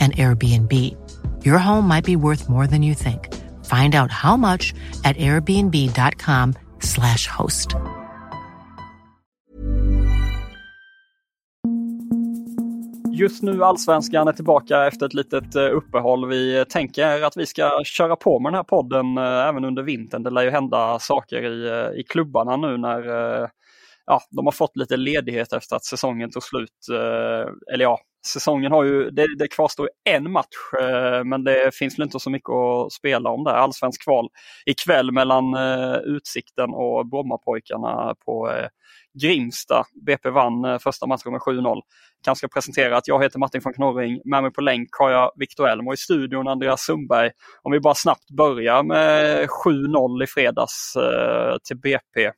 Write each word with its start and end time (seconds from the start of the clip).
and 0.00 0.16
Airbnb. 0.16 0.72
Your 1.44 1.58
home 1.58 1.86
might 1.86 2.04
be 2.04 2.16
worth 2.16 2.48
more 2.48 2.66
than 2.66 2.82
you 2.82 2.94
think. 2.94 3.28
Find 3.66 3.94
out 3.94 4.10
how 4.10 4.36
much 4.36 4.74
at 5.04 5.16
airbnb.com 5.16 6.54
slash 6.80 7.26
host. 7.26 7.76
Just 13.20 13.42
nu 13.42 13.64
Allsvenskan 13.64 14.28
är 14.28 14.32
tillbaka 14.32 14.86
efter 14.86 15.06
ett 15.06 15.14
litet 15.14 15.54
eh, 15.54 15.62
uppehåll. 15.62 16.28
Vi 16.28 16.64
tänker 16.68 17.22
att 17.22 17.36
vi 17.36 17.46
ska 17.46 17.80
köra 17.84 18.16
på 18.16 18.40
med 18.40 18.52
den 18.52 18.56
här 18.56 18.62
podden 18.62 19.18
eh, 19.18 19.48
även 19.48 19.64
under 19.64 19.82
vintern. 19.82 20.22
Det 20.22 20.30
lär 20.30 20.42
ju 20.42 20.50
hända 20.50 20.98
saker 20.98 21.42
i, 21.42 21.68
eh, 21.68 22.00
i 22.00 22.02
klubbarna 22.02 22.56
nu 22.56 22.76
när 22.76 23.02
ja, 24.06 24.20
de 24.30 24.46
har 24.46 24.52
fått 24.52 24.76
lite 24.76 24.96
ledighet 24.96 25.52
efter 25.52 25.76
att 25.76 25.84
säsongen 25.84 26.30
tog 26.30 26.42
slut. 26.42 26.86
Eller 27.72 27.84
ja, 27.84 27.98
säsongen 28.26 28.72
har 28.72 28.84
ju, 28.84 29.10
det, 29.10 29.26
det 29.38 29.48
kvarstår 29.48 29.90
en 30.04 30.32
match 30.32 30.46
eh, 30.80 31.24
men 31.24 31.44
det 31.44 31.74
finns 31.74 31.98
väl 31.98 32.04
inte 32.04 32.20
så 32.20 32.30
mycket 32.30 32.50
att 32.50 32.92
spela 32.92 33.30
om 33.30 33.44
där. 33.44 33.52
Allsvensk 33.52 34.04
kval 34.04 34.28
ikväll 34.66 35.12
mellan 35.12 35.54
eh, 35.54 35.96
Utsikten 35.96 36.70
och 36.70 37.06
Brommapojkarna 37.06 38.14
på 38.24 38.50
eh, 38.50 38.66
Grimsta. 39.22 39.84
BP 40.06 40.30
vann 40.30 40.80
första 40.80 41.06
matchen 41.06 41.32
med 41.32 41.40
7-0. 41.40 41.80
Kanske 42.24 42.38
ska 42.38 42.54
presentera 42.54 42.96
att 42.96 43.08
jag 43.08 43.22
heter 43.22 43.38
Martin 43.38 43.60
von 43.64 43.72
Knorring. 43.72 44.20
Med 44.24 44.42
mig 44.42 44.52
på 44.52 44.60
länk 44.60 44.88
har 44.98 45.10
jag 45.10 45.32
Viktor 45.36 45.68
Elm 45.68 45.88
och 45.88 45.94
i 45.94 45.96
studion 45.96 46.48
Andreas 46.48 46.80
Sundberg. 46.80 47.30
Om 47.62 47.72
vi 47.72 47.80
bara 47.80 47.94
snabbt 47.94 48.30
börjar 48.30 48.82
med 48.82 49.48
7-0 49.64 50.24
i 50.24 50.26
fredags 50.26 50.96
till 51.64 51.76
BP. 51.76 52.30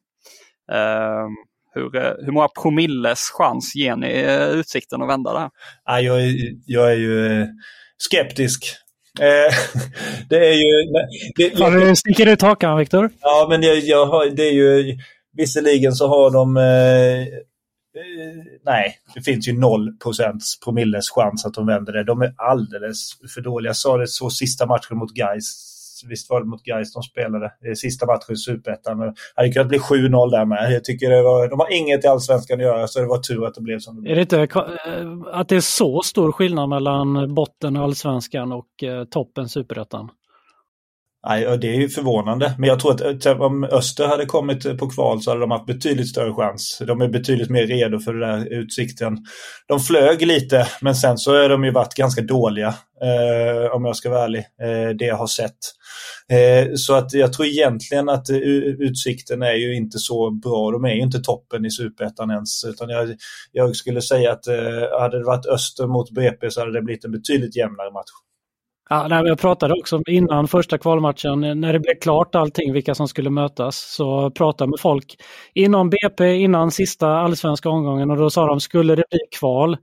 Ehm, 0.72 1.36
hur, 1.74 1.96
eh, 1.96 2.12
hur 2.24 2.32
många 2.32 2.48
promilles 2.48 3.30
chans 3.30 3.74
ger 3.74 3.96
ni 3.96 4.08
eh, 4.08 4.48
Utsikten 4.48 5.02
att 5.02 5.08
vända 5.08 5.32
det 5.32 5.38
här? 5.38 5.50
Ja, 5.84 6.00
jag, 6.00 6.22
är, 6.22 6.34
jag 6.66 6.92
är 6.92 6.96
ju 6.96 7.40
eh, 7.40 7.46
skeptisk. 7.98 8.76
det 10.28 10.48
är 10.48 10.52
ju... 10.52 10.92
Det, 11.36 11.62
har 11.62 11.70
du 11.70 11.96
sticker 11.96 12.26
ut 12.26 12.42
hakan, 12.42 12.78
Viktor? 12.78 13.10
Ja, 13.20 13.46
men 13.50 13.62
jag, 13.62 13.78
jag 13.78 14.06
har, 14.06 14.26
det 14.26 14.42
är 14.42 14.52
ju... 14.52 14.98
Visserligen 15.36 15.92
så 15.92 16.08
har 16.08 16.30
de... 16.30 16.56
Eh, 16.56 17.26
nej, 18.64 18.98
det 19.14 19.22
finns 19.22 19.48
ju 19.48 19.52
0 19.52 19.88
promilles 20.64 21.10
chans 21.10 21.46
att 21.46 21.54
de 21.54 21.66
vänder 21.66 21.92
det. 21.92 22.04
De 22.04 22.22
är 22.22 22.34
alldeles 22.36 23.10
för 23.34 23.40
dåliga. 23.40 23.68
Jag 23.68 23.76
sa 23.76 23.96
det 23.96 24.08
så 24.08 24.30
sista 24.30 24.66
matchen 24.66 24.96
mot 24.96 25.14
Gais 25.14 25.72
visst 26.08 26.30
var 26.30 26.40
det 26.40 26.46
mot 26.46 26.62
Gais 26.62 26.92
de 26.92 27.02
spelade 27.02 27.52
i 27.72 27.76
sista 27.76 28.06
matchen 28.06 28.32
i 28.32 28.36
Superettan. 28.36 28.98
Det 28.98 29.14
hade 29.34 29.52
kunnat 29.52 29.68
bli 29.68 29.78
7-0 29.78 30.30
där 30.30 30.44
med. 30.44 30.72
Jag 30.72 30.84
tycker 30.84 31.10
det 31.10 31.22
var, 31.22 31.48
de 31.48 31.60
har 31.60 31.72
inget 31.72 32.04
i 32.04 32.08
Allsvenskan 32.08 32.58
att 32.58 32.64
göra 32.64 32.86
så 32.88 33.00
det 33.00 33.06
var 33.06 33.18
tur 33.18 33.46
att 33.46 33.54
det 33.54 33.60
blev 33.60 33.78
som 33.78 33.96
det 33.96 34.02
blev. 34.02 34.12
Är 34.12 34.16
det 34.16 34.22
inte 34.22 34.40
eh, 34.40 35.38
att 35.40 35.48
det 35.48 35.56
är 35.56 35.60
så 35.60 36.02
stor 36.02 36.32
skillnad 36.32 36.68
mellan 36.68 37.34
botten 37.34 37.76
Allsvenskan 37.76 38.52
och 38.52 38.82
eh, 38.82 39.04
toppen 39.04 39.48
Superettan? 39.48 40.10
Nej, 41.26 41.58
det 41.58 41.68
är 41.68 41.74
ju 41.74 41.88
förvånande. 41.88 42.54
Men 42.58 42.68
jag 42.68 42.80
tror 42.80 42.92
att 42.92 43.26
eh, 43.26 43.40
om 43.40 43.64
Öster 43.64 44.06
hade 44.06 44.26
kommit 44.26 44.64
eh, 44.64 44.74
på 44.74 44.90
kval 44.90 45.22
så 45.22 45.30
hade 45.30 45.40
de 45.40 45.50
haft 45.50 45.66
betydligt 45.66 46.08
större 46.08 46.34
chans. 46.34 46.82
De 46.86 47.00
är 47.00 47.08
betydligt 47.08 47.50
mer 47.50 47.66
redo 47.66 47.98
för 47.98 48.14
den 48.14 48.40
där 48.40 48.52
utsikten. 48.52 49.18
De 49.68 49.80
flög 49.80 50.26
lite, 50.26 50.66
men 50.80 50.94
sen 50.94 51.18
så 51.18 51.42
har 51.42 51.48
de 51.48 51.64
ju 51.64 51.70
varit 51.70 51.94
ganska 51.94 52.22
dåliga, 52.22 52.74
eh, 53.02 53.74
om 53.74 53.84
jag 53.84 53.96
ska 53.96 54.10
vara 54.10 54.24
ärlig, 54.24 54.44
eh, 54.62 54.96
det 54.98 55.04
jag 55.04 55.16
har 55.16 55.26
sett. 55.26 55.58
Eh, 56.32 56.74
så 56.74 56.94
att 56.94 57.12
jag 57.12 57.32
tror 57.32 57.46
egentligen 57.46 58.08
att 58.08 58.30
eh, 58.30 58.36
utsikten 58.36 59.42
är 59.42 59.54
ju 59.54 59.76
inte 59.76 59.98
så 59.98 60.30
bra. 60.30 60.70
De 60.70 60.84
är 60.84 60.94
ju 60.94 61.02
inte 61.02 61.20
toppen 61.20 61.64
i 61.64 61.70
superettan 61.70 62.30
ens. 62.30 62.64
Utan 62.64 62.88
jag, 62.88 63.16
jag 63.52 63.76
skulle 63.76 64.02
säga 64.02 64.32
att 64.32 64.46
eh, 64.46 65.00
hade 65.00 65.18
det 65.18 65.24
varit 65.24 65.46
Öster 65.46 65.86
mot 65.86 66.10
BP 66.10 66.50
så 66.50 66.60
hade 66.60 66.72
det 66.72 66.82
blivit 66.82 67.04
en 67.04 67.12
betydligt 67.12 67.56
jämnare 67.56 67.92
match. 67.92 68.10
Ja, 68.92 69.06
nej, 69.08 69.22
jag 69.26 69.38
pratade 69.38 69.74
också 69.74 70.02
innan 70.06 70.48
första 70.48 70.78
kvalmatchen, 70.78 71.40
när 71.40 71.72
det 71.72 71.80
blev 71.80 71.94
klart 72.00 72.34
allting, 72.34 72.72
vilka 72.72 72.94
som 72.94 73.08
skulle 73.08 73.30
mötas, 73.30 73.94
så 73.96 74.30
pratade 74.30 74.70
med 74.70 74.80
folk 74.80 75.16
inom 75.54 75.90
BP 75.90 76.34
innan 76.34 76.70
sista 76.70 77.08
allsvenska 77.08 77.68
omgången 77.68 78.10
och 78.10 78.16
då 78.16 78.30
sa 78.30 78.46
de, 78.46 78.60
skulle 78.60 78.94
det 78.94 79.04
bli 79.10 79.18
kval 79.38 79.76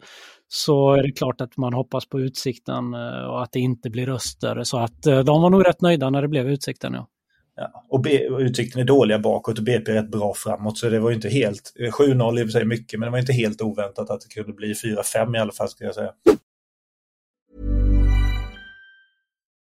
så 0.48 0.94
är 0.94 1.04
det 1.04 1.12
klart 1.12 1.42
att 1.42 1.58
man 1.58 1.74
hoppas 1.74 2.10
på 2.10 2.20
Utsikten 2.20 2.94
eh, 2.94 3.24
och 3.30 3.44
att 3.44 3.52
det 3.52 3.60
inte 3.60 3.90
blir 3.90 4.06
röster. 4.06 4.64
Så 4.64 4.78
att 4.78 5.06
eh, 5.06 5.20
de 5.20 5.42
var 5.42 5.50
nog 5.50 5.68
rätt 5.68 5.82
nöjda 5.82 6.10
när 6.10 6.22
det 6.22 6.28
blev 6.28 6.50
Utsikten. 6.50 6.94
Ja. 6.94 7.08
Ja, 7.56 7.86
och, 7.90 8.02
B 8.02 8.30
och 8.30 8.40
Utsikten 8.40 8.82
är 8.82 8.86
dåliga 8.86 9.20
bakåt 9.20 9.58
och 9.58 9.64
BP 9.64 9.92
är 9.92 9.96
rätt 9.96 10.12
bra 10.12 10.34
framåt 10.34 10.78
så 10.78 10.90
det 10.90 11.00
var 11.00 11.10
ju 11.10 11.16
inte 11.16 11.30
helt, 11.30 11.74
7-0 12.00 12.40
i 12.40 12.44
och 12.44 12.48
för 12.48 12.52
sig 12.52 12.66
mycket 12.66 13.00
men 13.00 13.08
det 13.08 13.12
var 13.12 13.20
inte 13.20 13.34
helt 13.34 13.62
oväntat 13.62 14.10
att 14.10 14.22
det 14.22 14.34
kunde 14.34 14.54
bli 14.54 14.74
4-5 14.74 15.36
i 15.36 15.40
alla 15.40 15.52
fall 15.52 15.70
skulle 15.70 15.88
jag 15.88 15.96
säga. 15.96 16.12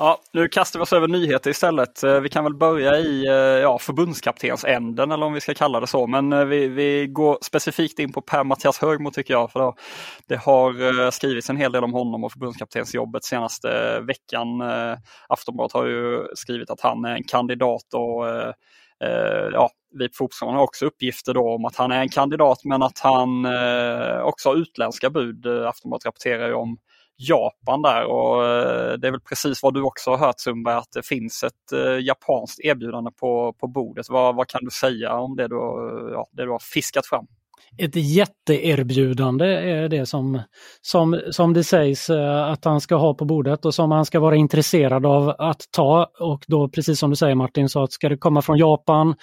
Ja, 0.00 0.20
nu 0.32 0.48
kastar 0.48 0.78
vi 0.78 0.82
oss 0.82 0.92
över 0.92 1.08
nyheter 1.08 1.50
istället. 1.50 2.02
Eh, 2.02 2.20
vi 2.20 2.28
kan 2.28 2.44
väl 2.44 2.54
börja 2.54 2.98
i 2.98 3.26
eh, 3.26 3.34
ja, 3.34 3.78
förbundskaptensänden 3.78 5.10
eller 5.10 5.26
om 5.26 5.32
vi 5.32 5.40
ska 5.40 5.54
kalla 5.54 5.80
det 5.80 5.86
så. 5.86 6.06
Men 6.06 6.32
eh, 6.32 6.44
vi, 6.44 6.68
vi 6.68 7.06
går 7.06 7.38
specifikt 7.42 7.98
in 7.98 8.12
på 8.12 8.20
Per-Mattias 8.20 8.78
Högmo 8.78 9.10
tycker 9.10 9.34
jag. 9.34 9.52
För 9.52 9.74
det 10.28 10.36
har 10.36 11.10
skrivits 11.10 11.50
en 11.50 11.56
hel 11.56 11.72
del 11.72 11.84
om 11.84 11.92
honom 11.92 12.24
och 12.24 12.32
förbundskaptensjobbet 12.32 13.24
senaste 13.24 14.00
veckan. 14.00 14.46
Aftonbladet 15.28 15.72
har 15.72 15.86
ju 15.86 16.26
skrivit 16.34 16.70
att 16.70 16.80
han 16.80 17.04
är 17.04 17.14
en 17.14 17.24
kandidat 17.24 17.94
och 17.94 18.26
ja, 19.52 19.70
vi 19.98 20.08
på 20.08 20.14
Fotbollskanalen 20.14 20.56
har 20.56 20.64
också 20.64 20.86
uppgifter 20.86 21.34
då 21.34 21.54
om 21.54 21.64
att 21.64 21.76
han 21.76 21.92
är 21.92 22.00
en 22.00 22.08
kandidat 22.08 22.64
men 22.64 22.82
att 22.82 22.98
han 22.98 23.46
också 24.22 24.48
har 24.48 24.56
utländska 24.56 25.10
bud. 25.10 25.46
Aftonbladet 25.46 26.06
rapporterar 26.06 26.46
ju 26.46 26.54
om 26.54 26.78
Japan 27.18 27.82
där 27.82 28.04
och 28.04 28.46
eh, 28.46 28.92
det 28.92 29.06
är 29.06 29.10
väl 29.10 29.20
precis 29.20 29.62
vad 29.62 29.74
du 29.74 29.82
också 29.82 30.10
har 30.10 30.18
hört 30.18 30.40
Sundberg 30.40 30.74
att 30.74 30.92
det 30.92 31.06
finns 31.06 31.42
ett 31.42 31.72
eh, 31.72 32.04
japanskt 32.06 32.60
erbjudande 32.60 33.10
på, 33.10 33.52
på 33.60 33.66
bordet. 33.66 34.06
Vad, 34.08 34.36
vad 34.36 34.48
kan 34.48 34.64
du 34.64 34.70
säga 34.70 35.14
om 35.14 35.36
det 35.36 35.48
du, 35.48 35.54
eh, 35.54 36.12
ja, 36.12 36.28
det 36.32 36.44
du 36.44 36.50
har 36.50 36.62
fiskat 36.74 37.06
fram? 37.06 37.26
Ett 37.78 37.96
jätteerbjudande 37.96 39.46
är 39.46 39.88
det 39.88 40.06
som, 40.06 40.42
som, 40.80 41.20
som 41.30 41.52
det 41.52 41.64
sägs 41.64 42.10
att 42.10 42.64
han 42.64 42.80
ska 42.80 42.96
ha 42.96 43.14
på 43.14 43.24
bordet 43.24 43.64
och 43.64 43.74
som 43.74 43.90
han 43.90 44.04
ska 44.04 44.20
vara 44.20 44.36
intresserad 44.36 45.06
av 45.06 45.28
att 45.38 45.62
ta. 45.70 46.10
Och 46.20 46.44
då 46.46 46.68
precis 46.68 46.98
som 46.98 47.10
du 47.10 47.16
säger 47.16 47.34
Martin, 47.34 47.68
så 47.68 47.82
att 47.82 47.92
ska 47.92 48.08
det 48.08 48.16
komma 48.16 48.42
från 48.42 48.58
Japan 48.58 49.14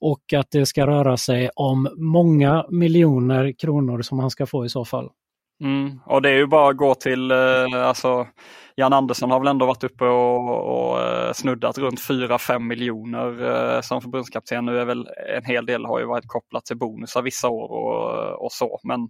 och 0.00 0.32
att 0.36 0.50
det 0.50 0.66
ska 0.66 0.86
röra 0.86 1.16
sig 1.16 1.50
om 1.54 1.88
många 1.96 2.66
miljoner 2.70 3.52
kronor 3.58 4.02
som 4.02 4.18
han 4.18 4.30
ska 4.30 4.46
få 4.46 4.64
i 4.64 4.68
så 4.68 4.84
fall. 4.84 5.10
Mm. 5.60 6.00
Och 6.06 6.22
det 6.22 6.30
är 6.30 6.36
ju 6.36 6.46
bara 6.46 6.70
att 6.70 6.76
gå 6.76 6.94
till, 6.94 7.30
eh, 7.30 7.88
alltså 7.88 8.26
Jan 8.76 8.92
Andersson 8.92 9.30
har 9.30 9.40
väl 9.40 9.48
ändå 9.48 9.66
varit 9.66 9.84
uppe 9.84 10.04
och, 10.04 10.90
och 10.90 11.02
eh, 11.02 11.32
snuddat 11.32 11.78
runt 11.78 12.00
4-5 12.00 12.58
miljoner 12.58 13.42
eh, 13.42 13.80
som 13.80 14.00
förbundskapten. 14.02 14.64
Nu 14.64 14.78
är 14.78 14.84
väl 14.84 15.08
en 15.36 15.44
hel 15.44 15.66
del 15.66 15.84
har 15.84 15.98
ju 15.98 16.06
varit 16.06 16.28
kopplat 16.28 16.64
till 16.64 16.78
bonusar 16.78 17.22
vissa 17.22 17.48
år 17.48 17.70
och, 17.70 18.44
och 18.44 18.52
så. 18.52 18.80
Men 18.82 19.08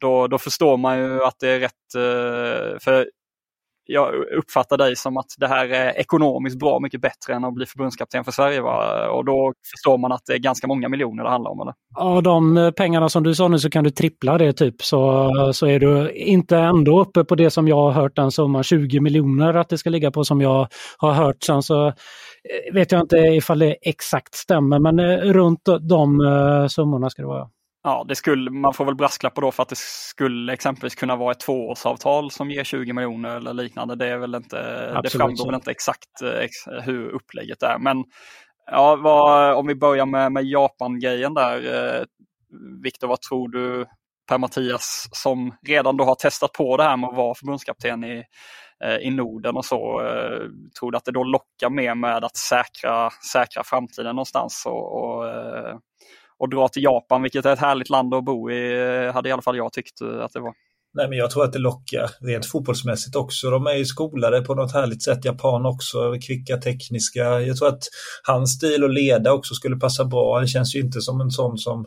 då, 0.00 0.26
då 0.26 0.38
förstår 0.38 0.76
man 0.76 0.98
ju 0.98 1.24
att 1.24 1.38
det 1.40 1.48
är 1.48 1.60
rätt, 1.60 1.94
eh, 1.96 2.78
för 2.80 3.10
jag 3.86 4.14
uppfattar 4.14 4.78
dig 4.78 4.96
som 4.96 5.16
att 5.16 5.26
det 5.38 5.48
här 5.48 5.68
är 5.68 5.98
ekonomiskt 5.98 6.58
bra 6.58 6.80
mycket 6.80 7.00
bättre 7.00 7.34
än 7.34 7.44
att 7.44 7.54
bli 7.54 7.66
förbundskapten 7.66 8.24
för 8.24 8.32
Sverige. 8.32 8.60
Va? 8.60 9.08
Och 9.08 9.24
då 9.24 9.52
förstår 9.72 9.98
man 9.98 10.12
att 10.12 10.22
det 10.26 10.32
är 10.32 10.38
ganska 10.38 10.66
många 10.66 10.88
miljoner 10.88 11.24
det 11.24 11.30
handlar 11.30 11.50
om. 11.50 11.60
Eller? 11.60 11.74
Ja, 11.96 12.20
de 12.20 12.72
pengarna 12.76 13.08
som 13.08 13.22
du 13.22 13.34
sa 13.34 13.48
nu 13.48 13.58
så 13.58 13.70
kan 13.70 13.84
du 13.84 13.90
trippla 13.90 14.38
det 14.38 14.52
typ 14.52 14.82
så, 14.82 15.30
så 15.54 15.66
är 15.66 15.80
du 15.80 16.10
inte 16.12 16.58
ändå 16.58 17.00
uppe 17.00 17.24
på 17.24 17.34
det 17.34 17.50
som 17.50 17.68
jag 17.68 17.76
har 17.76 17.90
hört 17.90 18.16
den 18.16 18.30
summan 18.30 18.62
20 18.62 19.00
miljoner 19.00 19.54
att 19.54 19.68
det 19.68 19.78
ska 19.78 19.90
ligga 19.90 20.10
på 20.10 20.24
som 20.24 20.40
jag 20.40 20.68
har 20.98 21.12
hört. 21.12 21.42
Sen 21.42 21.62
så 21.62 21.86
eh, 21.86 21.92
vet 22.74 22.92
jag 22.92 23.00
inte 23.00 23.16
ifall 23.16 23.58
det 23.58 23.76
exakt 23.82 24.34
stämmer 24.34 24.78
men 24.78 24.98
eh, 24.98 25.32
runt 25.32 25.68
de 25.80 26.20
eh, 26.20 26.66
summorna 26.66 27.10
ska 27.10 27.22
det 27.22 27.28
vara. 27.28 27.48
Ja, 27.86 28.04
det 28.08 28.14
skulle, 28.14 28.50
man 28.50 28.74
får 28.74 28.84
väl 28.84 28.94
brasklappa 28.94 29.40
då 29.40 29.52
för 29.52 29.62
att 29.62 29.68
det 29.68 29.78
skulle 29.78 30.52
exempelvis 30.52 30.94
kunna 30.94 31.16
vara 31.16 31.32
ett 31.32 31.40
tvåårsavtal 31.40 32.30
som 32.30 32.50
ger 32.50 32.64
20 32.64 32.92
miljoner 32.92 33.36
eller 33.36 33.52
liknande. 33.52 33.96
Det, 33.96 34.06
är 34.06 34.18
väl 34.18 34.34
inte, 34.34 34.56
det 35.02 35.10
framgår 35.10 35.46
väl 35.46 35.54
inte 35.54 35.70
exakt 35.70 36.22
eh, 36.22 36.38
ex, 36.38 36.52
hur 36.82 37.08
upplägget 37.08 37.62
är. 37.62 37.78
Men 37.78 38.04
ja, 38.66 38.96
vad, 38.96 39.54
om 39.54 39.66
vi 39.66 39.74
börjar 39.74 40.06
med, 40.06 40.32
med 40.32 40.44
Japan-grejen 40.44 41.34
där. 41.34 41.74
Eh, 41.74 42.04
Viktor, 42.82 43.08
vad 43.08 43.20
tror 43.20 43.48
du 43.48 43.86
Per-Mattias 44.28 45.08
som 45.12 45.54
redan 45.66 45.96
då 45.96 46.04
har 46.04 46.14
testat 46.14 46.52
på 46.52 46.76
det 46.76 46.82
här 46.82 46.96
med 46.96 47.08
att 47.08 47.16
vara 47.16 47.34
förbundskapten 47.34 48.04
i, 48.04 48.22
eh, 48.84 48.96
i 48.96 49.10
Norden 49.10 49.56
och 49.56 49.64
så. 49.64 50.00
Eh, 50.00 50.48
tror 50.78 50.90
du 50.90 50.96
att 50.96 51.04
det 51.04 51.12
då 51.12 51.24
lockar 51.24 51.70
mer 51.70 51.94
med 51.94 52.24
att 52.24 52.36
säkra, 52.36 53.10
säkra 53.32 53.62
framtiden 53.64 54.16
någonstans 54.16 54.62
och, 54.66 55.02
och 55.02 55.24
och 56.38 56.48
dra 56.48 56.68
till 56.68 56.82
Japan, 56.82 57.22
vilket 57.22 57.46
är 57.46 57.52
ett 57.52 57.58
härligt 57.58 57.90
land 57.90 58.14
att 58.14 58.24
bo 58.24 58.50
i, 58.50 58.72
eh, 59.06 59.12
hade 59.14 59.28
i 59.28 59.32
alla 59.32 59.42
fall 59.42 59.56
jag 59.56 59.72
tyckt 59.72 60.00
eh, 60.00 60.24
att 60.24 60.32
det 60.32 60.40
var. 60.40 60.54
Nej, 60.96 61.08
men 61.08 61.18
jag 61.18 61.30
tror 61.30 61.44
att 61.44 61.52
det 61.52 61.58
lockar 61.58 62.10
rent 62.20 62.46
fotbollsmässigt 62.46 63.16
också. 63.16 63.50
De 63.50 63.66
är 63.66 63.74
ju 63.74 63.84
skolade 63.84 64.40
på 64.40 64.54
något 64.54 64.72
härligt 64.72 65.02
sätt, 65.02 65.24
japan 65.24 65.66
också, 65.66 66.14
kvicka, 66.26 66.56
tekniska. 66.56 67.40
Jag 67.40 67.56
tror 67.56 67.68
att 67.68 67.82
hans 68.22 68.52
stil 68.52 68.84
att 68.84 68.94
leda 68.94 69.32
också 69.32 69.54
skulle 69.54 69.76
passa 69.76 70.04
bra. 70.04 70.38
Han 70.38 70.46
känns 70.46 70.74
ju 70.76 70.80
inte 70.80 71.00
som 71.00 71.20
en 71.20 71.30
sån 71.30 71.58
som 71.58 71.86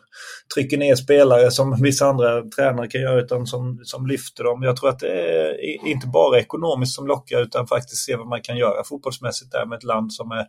trycker 0.54 0.78
ner 0.78 0.96
spelare 0.96 1.52
som 1.52 1.82
vissa 1.82 2.06
andra 2.06 2.42
tränare 2.42 2.88
kan 2.88 3.02
göra, 3.02 3.20
utan 3.22 3.48
som, 3.48 3.80
som 3.84 4.08
lyfter 4.08 4.44
dem. 4.44 4.64
Jag 4.64 4.76
tror 4.76 4.90
att 4.90 5.00
det 5.00 5.08
är 5.08 5.88
inte 5.88 6.08
bara 6.08 6.40
ekonomiskt 6.40 6.96
som 6.96 7.08
lockar, 7.08 7.42
utan 7.42 7.68
faktiskt 7.68 8.06
se 8.06 8.16
vad 8.16 8.28
man 8.28 8.42
kan 8.42 8.58
göra 8.58 8.84
fotbollsmässigt 8.84 9.52
där 9.52 9.66
med 9.66 9.78
ett 9.78 9.84
land 9.84 10.14
som 10.14 10.32
är 10.32 10.46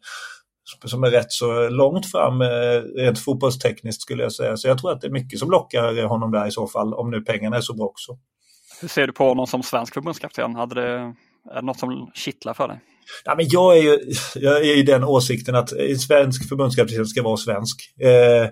som 0.85 1.05
är 1.05 1.11
rätt 1.11 1.33
så 1.33 1.69
långt 1.69 2.11
fram 2.11 2.41
eh, 2.41 2.49
rent 2.97 3.19
fotbollstekniskt 3.19 4.03
skulle 4.03 4.23
jag 4.23 4.33
säga. 4.33 4.57
Så 4.57 4.69
jag 4.69 4.79
tror 4.79 4.93
att 4.93 5.01
det 5.01 5.07
är 5.07 5.11
mycket 5.11 5.39
som 5.39 5.51
lockar 5.51 6.07
honom 6.07 6.31
där 6.31 6.47
i 6.47 6.51
så 6.51 6.67
fall, 6.67 6.95
om 6.95 7.11
nu 7.11 7.21
pengarna 7.21 7.57
är 7.57 7.61
så 7.61 7.75
bra 7.75 7.87
också. 7.87 8.19
Hur 8.81 8.89
ser 8.89 9.07
du 9.07 9.13
på 9.13 9.29
honom 9.29 9.47
som 9.47 9.63
svensk 9.63 9.95
förbundskapten? 9.95 10.55
Hade 10.55 10.75
det, 10.75 10.91
är 11.51 11.55
det 11.55 11.63
något 11.63 11.79
som 11.79 12.11
kittlar 12.15 12.55
för 12.55 12.69
dig? 12.69 12.81
Ja, 13.25 13.35
men 13.37 13.47
jag 13.49 13.79
är 13.79 13.83
ju 13.83 13.99
jag 14.35 14.57
är 14.57 14.77
i 14.77 14.83
den 14.83 15.05
åsikten 15.05 15.55
att 15.55 15.73
en 15.73 15.99
svensk 15.99 16.49
förbundskapten 16.49 17.07
ska 17.07 17.23
vara 17.23 17.37
svensk. 17.37 17.95
Eh, 18.01 18.43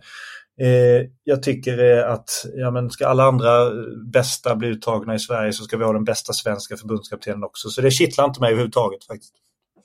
eh, 0.67 1.03
jag 1.25 1.43
tycker 1.43 1.99
att 1.99 2.31
ja, 2.55 2.71
men 2.71 2.91
ska 2.91 3.07
alla 3.07 3.25
andra 3.25 3.71
bästa 4.12 4.57
bli 4.57 4.69
uttagna 4.69 5.15
i 5.15 5.19
Sverige 5.19 5.53
så 5.53 5.65
ska 5.65 5.77
vi 5.77 5.85
ha 5.85 5.93
den 5.93 6.05
bästa 6.05 6.33
svenska 6.33 6.77
förbundskaptenen 6.77 7.45
också. 7.45 7.69
Så 7.69 7.81
det 7.81 7.91
kittlar 7.91 8.25
inte 8.25 8.41
mig 8.41 8.49
överhuvudtaget 8.49 9.05
faktiskt. 9.05 9.35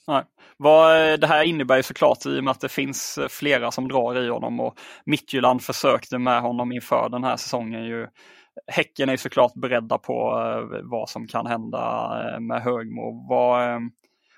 Nej. 0.08 0.24
Vad, 0.64 1.12
eh, 1.12 1.18
det 1.18 1.28
här 1.28 1.44
innebär 1.44 1.78
ju 1.78 1.84
såklart 1.84 2.26
i 2.26 2.40
och 2.40 2.44
med 2.44 2.52
att 2.52 2.60
det 2.60 2.70
finns 2.70 3.18
eh, 3.18 3.28
flera 3.28 3.72
som 3.72 3.88
drar 3.88 4.18
i 4.18 4.30
honom 4.30 4.60
och 4.60 4.80
Midtjylland 5.06 5.62
försökte 5.62 6.18
med 6.18 6.42
honom 6.42 6.72
inför 6.72 7.10
den 7.10 7.24
här 7.24 7.38
säsongen. 7.38 7.86
Ju. 7.86 8.08
Häcken 8.68 9.10
är 9.10 9.18
såklart 9.18 9.54
beredda 9.54 9.98
på 9.98 10.14
eh, 10.40 10.80
vad 10.84 11.10
som 11.10 11.28
kan 11.28 11.46
hända 11.46 12.40
med 12.40 12.62
Högmo. 12.62 13.28
Vad, 13.30 13.82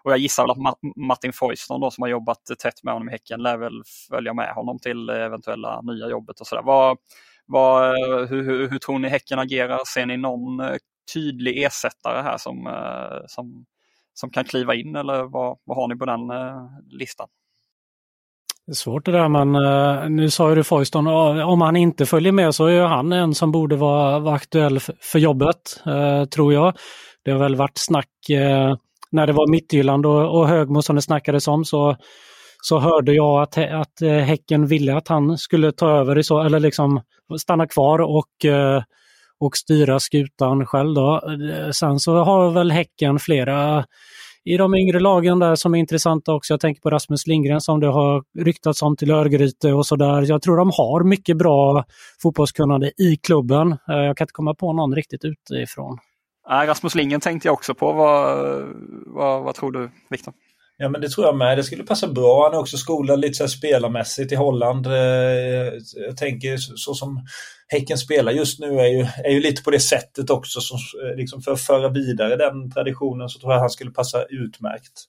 och 0.03 0.11
jag 0.11 0.17
gissar 0.17 0.43
väl 0.43 0.67
att 0.67 0.77
Martin 0.95 1.33
Foyston 1.33 1.81
då, 1.81 1.91
som 1.91 2.01
har 2.01 2.09
jobbat 2.09 2.45
tätt 2.59 2.83
med 2.83 2.93
honom 2.93 3.09
i 3.09 3.11
Häcken 3.11 3.43
lär 3.43 3.57
väl 3.57 3.83
följa 4.09 4.33
med 4.33 4.53
honom 4.53 4.79
till 4.79 5.09
eventuella 5.09 5.81
nya 5.81 6.09
jobbet 6.09 6.39
och 6.39 6.47
sådär. 6.47 6.63
Vad, 6.63 6.97
vad, 7.45 7.97
hur, 8.29 8.43
hur, 8.43 8.69
hur 8.69 8.79
tror 8.79 8.99
ni 8.99 9.09
Häcken 9.09 9.39
agerar? 9.39 9.79
Ser 9.93 10.05
ni 10.05 10.17
någon 10.17 10.61
tydlig 11.13 11.63
ersättare 11.63 12.21
här 12.21 12.37
som, 12.37 12.69
som 13.27 13.65
som 14.13 14.29
kan 14.29 14.43
kliva 14.43 14.75
in 14.75 14.95
eller 14.95 15.23
vad, 15.23 15.57
vad 15.63 15.77
har 15.77 15.87
ni 15.87 15.95
på 15.95 16.05
den 16.05 16.29
eh, 16.29 16.97
listan? 16.99 17.27
Det 18.65 18.71
är 18.71 18.75
svårt 18.75 19.05
det 19.05 19.11
där 19.11 19.29
men 19.29 19.55
eh, 19.55 20.09
nu 20.09 20.29
sa 20.29 20.49
ju 20.49 20.55
du 20.55 20.63
Foyston, 20.63 21.07
om 21.43 21.61
han 21.61 21.75
inte 21.75 22.05
följer 22.05 22.31
med 22.31 22.55
så 22.55 22.65
är 22.65 22.81
han 22.81 23.11
en 23.11 23.35
som 23.35 23.51
borde 23.51 23.75
vara, 23.75 24.19
vara 24.19 24.35
aktuell 24.35 24.79
för 24.79 25.19
jobbet, 25.19 25.81
eh, 25.85 26.25
tror 26.25 26.53
jag. 26.53 26.73
Det 27.25 27.31
har 27.31 27.39
väl 27.39 27.55
varit 27.55 27.77
snack 27.77 28.29
eh, 28.29 28.75
när 29.11 29.27
det 29.27 29.33
var 29.33 29.51
Midtjylland 29.51 30.05
och, 30.05 30.39
och 30.39 30.47
Högmo 30.47 30.81
som 30.81 30.95
det 30.95 31.01
snackades 31.01 31.47
om 31.47 31.65
så, 31.65 31.95
så 32.61 32.79
hörde 32.79 33.13
jag 33.13 33.41
att, 33.41 33.57
att 33.57 34.01
eh, 34.01 34.11
Häcken 34.11 34.67
ville 34.67 34.95
att 34.95 35.07
han 35.07 35.37
skulle 35.37 35.71
ta 35.71 35.89
över, 35.89 36.17
i 36.17 36.23
så, 36.23 36.41
eller 36.41 36.59
liksom 36.59 37.01
stanna 37.37 37.67
kvar 37.67 37.99
och 37.99 38.45
eh, 38.45 38.83
och 39.45 39.57
styra 39.57 39.99
skutan 39.99 40.65
själv. 40.65 40.93
Då. 40.93 41.21
Sen 41.73 41.99
så 41.99 42.23
har 42.23 42.51
väl 42.51 42.71
Häcken 42.71 43.19
flera 43.19 43.85
i 44.45 44.57
de 44.57 44.75
yngre 44.75 44.99
lagen 44.99 45.39
där 45.39 45.55
som 45.55 45.75
är 45.75 45.79
intressanta 45.79 46.33
också. 46.33 46.53
Jag 46.53 46.61
tänker 46.61 46.81
på 46.81 46.89
Rasmus 46.89 47.27
Lindgren 47.27 47.61
som 47.61 47.79
det 47.79 47.87
har 47.87 48.23
ryktats 48.43 48.81
om 48.81 48.97
till 48.97 49.11
Örgryte 49.11 49.73
och 49.73 49.85
sådär. 49.85 50.25
Jag 50.29 50.41
tror 50.41 50.57
de 50.57 50.71
har 50.73 51.03
mycket 51.03 51.37
bra 51.37 51.85
fotbollskunnande 52.21 52.91
i 52.97 53.15
klubben. 53.15 53.71
Eh, 53.71 53.95
jag 53.95 54.17
kan 54.17 54.25
inte 54.25 54.33
komma 54.33 54.55
på 54.55 54.73
någon 54.73 54.95
riktigt 54.95 55.21
utifrån. 55.25 55.97
Rasmus 56.49 56.95
Lindgren 56.95 57.21
tänkte 57.21 57.47
jag 57.47 57.53
också 57.53 57.73
på. 57.73 57.93
Vad, 57.93 58.37
vad, 59.05 59.43
vad 59.43 59.55
tror 59.55 59.71
du, 59.71 59.89
Viktor? 60.09 60.33
Ja 60.77 60.89
men 60.89 61.01
det 61.01 61.09
tror 61.09 61.25
jag 61.25 61.37
med. 61.37 61.57
Det 61.57 61.63
skulle 61.63 61.83
passa 61.83 62.07
bra. 62.07 62.43
Han 62.43 62.53
är 62.53 62.59
också 62.59 62.77
skolad 62.77 63.19
lite 63.19 63.33
så 63.33 63.43
här 63.43 63.47
spelarmässigt 63.47 64.31
i 64.31 64.35
Holland. 64.35 64.87
Eh, 64.87 64.93
jag 65.95 66.17
tänker 66.17 66.57
så 66.57 66.93
som 66.93 67.25
Häcken 67.67 67.97
spelar 67.97 68.31
just 68.31 68.59
nu 68.59 68.79
är 68.79 68.87
ju, 68.87 69.07
är 69.23 69.29
ju 69.29 69.39
lite 69.39 69.63
på 69.63 69.71
det 69.71 69.79
sättet 69.79 70.29
också. 70.29 70.61
Som, 70.61 70.77
eh, 70.77 71.15
liksom 71.15 71.41
för 71.41 71.51
att 71.51 71.61
föra 71.61 71.89
vidare 71.89 72.35
den 72.35 72.71
traditionen 72.71 73.29
så 73.29 73.39
tror 73.39 73.53
jag 73.53 73.59
han 73.59 73.69
skulle 73.69 73.91
passa 73.91 74.23
utmärkt. 74.23 75.03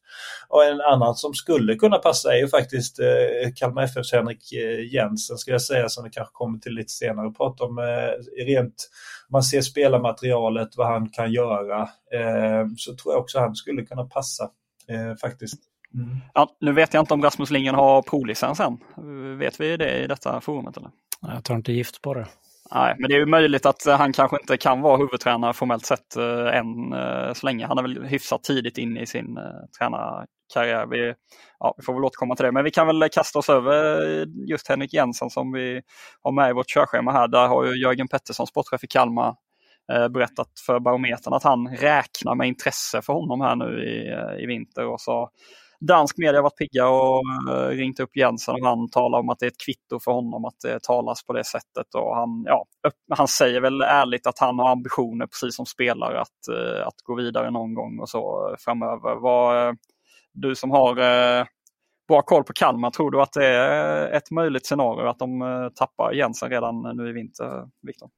Och 0.49 0.65
en 0.65 0.81
annan 0.81 1.15
som 1.15 1.35
skulle 1.35 1.75
kunna 1.75 1.99
passa 1.99 2.35
är 2.35 2.39
ju 2.39 2.49
faktiskt 2.49 2.99
eh, 2.99 3.53
Kalmar 3.57 3.83
FFs 3.83 4.13
Henrik 4.13 4.53
Jensen 4.93 5.39
ska 5.39 5.51
jag 5.51 5.63
säga 5.63 5.89
som 5.89 6.05
vi 6.05 6.11
kanske 6.11 6.33
kommer 6.33 6.59
till 6.59 6.73
lite 6.73 6.93
senare 6.93 7.27
och 7.27 7.37
prata 7.37 7.65
om. 7.65 7.79
Rent, 8.47 8.91
man 9.31 9.43
ser 9.43 9.61
spelarmaterialet, 9.61 10.69
vad 10.77 10.87
han 10.87 11.11
kan 11.11 11.33
göra. 11.33 11.89
Så 12.77 12.97
tror 12.97 13.15
jag 13.15 13.21
också 13.21 13.39
han 13.39 13.55
skulle 13.55 13.83
kunna 13.83 14.05
passa 14.05 14.51
eh, 14.89 15.17
faktiskt. 15.21 15.63
Mm. 15.95 16.17
Ja, 16.35 16.57
nu 16.61 16.73
vet 16.73 16.95
jag 16.95 17.03
inte 17.03 17.15
om 17.15 17.23
Rasmus 17.23 17.51
Lindgren 17.51 17.75
har 17.75 18.03
provlicens 18.03 18.61
än. 18.61 18.79
Vet 19.39 19.61
vi 19.61 19.77
det 19.77 19.99
i 19.99 20.07
detta 20.07 20.41
forumet? 20.41 20.77
Eller? 20.77 20.91
Jag 21.21 21.45
tar 21.45 21.55
inte 21.55 21.73
gift 21.73 22.03
på 22.03 22.15
det. 22.15 22.27
Nej, 22.75 22.97
men 22.99 23.09
det 23.09 23.15
är 23.15 23.19
ju 23.19 23.27
möjligt 23.27 23.67
att 23.67 23.85
han 23.87 24.13
kanske 24.13 24.37
inte 24.41 24.57
kan 24.57 24.81
vara 24.81 24.97
huvudtränare 24.97 25.53
formellt 25.53 25.87
sett 25.87 26.17
än 26.53 26.95
så 27.35 27.47
länge. 27.47 27.67
Han 27.67 27.79
är 27.79 27.83
väl 27.83 28.05
hyfsat 28.05 28.45
tidigt 28.45 28.79
in 28.79 28.97
i 28.97 29.07
sin 29.07 29.39
tränarkarriär. 29.79 30.87
Vi, 30.87 31.15
ja, 31.59 31.75
vi 31.77 31.83
får 31.85 31.95
väl 31.95 32.05
återkomma 32.05 32.37
till 32.37 32.45
det, 32.45 32.53
men 32.53 32.65
vi 32.65 32.71
kan 32.71 32.87
väl 32.87 33.09
kasta 33.13 33.39
oss 33.39 33.49
över 33.49 34.01
just 34.49 34.69
Henrik 34.69 34.93
Jensen 34.93 35.31
som 35.31 35.53
vi 35.53 35.83
har 36.23 36.33
med 36.33 36.51
i 36.51 36.53
vårt 36.53 36.69
körschema 36.69 37.13
här. 37.13 37.29
Där 37.29 37.49
har 37.49 37.65
ju 37.65 37.83
Jörgen 37.83 38.09
Pettersson, 38.09 38.47
sportchef 38.47 38.85
i 38.85 38.87
Kalmar, 38.87 39.35
Eh, 39.93 40.09
berättat 40.09 40.49
för 40.67 40.81
Barometern 40.81 41.35
att 41.35 41.43
han 41.43 41.69
räknar 41.69 42.35
med 42.35 42.49
intresse 42.49 43.03
för 43.03 43.13
honom 43.13 43.41
här 43.41 43.57
nu 43.57 43.85
i, 43.85 44.13
eh, 44.13 44.43
i 44.43 44.47
vinter. 44.47 44.87
Och 44.87 45.01
så 45.01 45.31
dansk 45.81 46.19
media 46.19 46.39
har 46.39 46.43
varit 46.43 46.59
pigga 46.59 46.89
och 46.89 47.23
eh, 47.51 47.69
ringt 47.69 48.01
upp 48.01 48.17
Jensen 48.17 48.55
och 48.55 48.67
han 48.67 48.91
talar 48.91 49.19
om 49.19 49.29
att 49.29 49.39
det 49.39 49.47
är 49.47 49.51
ett 49.51 49.65
kvitto 49.65 50.01
för 50.01 50.13
honom 50.13 50.45
att 50.45 50.61
det 50.63 50.83
talas 50.83 51.25
på 51.27 51.33
det 51.33 51.45
sättet. 51.45 51.95
Och 51.95 52.17
han, 52.17 52.45
ja, 52.47 52.67
han 53.11 53.29
säger 53.29 53.61
väl 53.61 53.83
ärligt 53.83 54.27
att 54.27 54.39
han 54.39 54.59
har 54.59 54.71
ambitioner 54.71 55.27
precis 55.27 55.57
som 55.57 55.67
spelare 55.67 56.21
att, 56.21 56.49
att 56.87 57.03
gå 57.05 57.15
vidare 57.15 57.51
någon 57.51 57.75
gång 57.75 57.99
och 57.99 58.09
så 58.09 58.55
framöver. 58.59 59.15
Vad, 59.15 59.77
du 60.33 60.55
som 60.55 60.71
har 60.71 60.95
bra 62.09 62.23
koll 62.23 62.45
på 62.45 62.53
Kalmar, 62.53 62.91
tror 62.91 63.11
du 63.11 63.23
att 63.23 63.33
det 63.33 63.47
är 63.47 64.13
ett 64.13 64.31
möjligt 64.31 64.67
scenario 64.67 65.07
att 65.07 65.19
de 65.19 65.71
tappar 65.75 66.13
Jensen 66.13 66.51
redan 66.51 66.97
nu 66.97 67.09
i 67.09 67.13
vinter, 67.13 67.69
Viktor? 67.83 68.09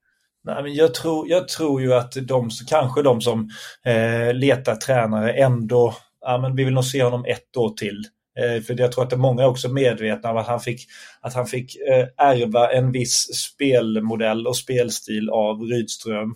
Nej, 0.46 0.62
men 0.62 0.74
jag, 0.74 0.94
tror, 0.94 1.28
jag 1.28 1.48
tror 1.48 1.80
ju 1.80 1.94
att 1.94 2.12
de, 2.12 2.50
kanske 2.68 3.02
de 3.02 3.20
som 3.20 3.50
eh, 3.84 4.34
letar 4.34 4.76
tränare 4.76 5.32
ändå 5.32 5.94
ja, 6.20 6.38
men 6.38 6.56
vi 6.56 6.64
vill 6.64 6.74
nog 6.74 6.84
se 6.84 7.02
honom 7.02 7.24
ett 7.24 7.56
år 7.56 7.70
till. 7.70 8.04
Eh, 8.38 8.62
för 8.62 8.80
jag 8.80 8.92
tror 8.92 9.04
att 9.04 9.10
det 9.10 9.16
är 9.16 9.18
många 9.18 9.46
också 9.46 9.68
medvetna 9.68 10.30
om 10.30 10.36
att 10.36 10.46
han 10.46 10.60
fick, 10.60 10.80
att 11.20 11.34
han 11.34 11.46
fick 11.46 11.76
eh, 11.76 12.26
ärva 12.26 12.72
en 12.72 12.92
viss 12.92 13.28
spelmodell 13.34 14.46
och 14.46 14.56
spelstil 14.56 15.30
av 15.30 15.60
Rydström 15.60 16.34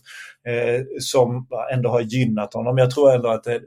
eh, 0.49 0.81
som 1.01 1.47
ändå 1.73 1.91
har 1.91 2.01
gynnat 2.01 2.55
honom. 2.55 2.79
Jag 2.79 2.91
tror 2.91 3.13
ändå 3.13 3.29
att 3.29 3.45
det 3.45 3.53
är 3.53 3.63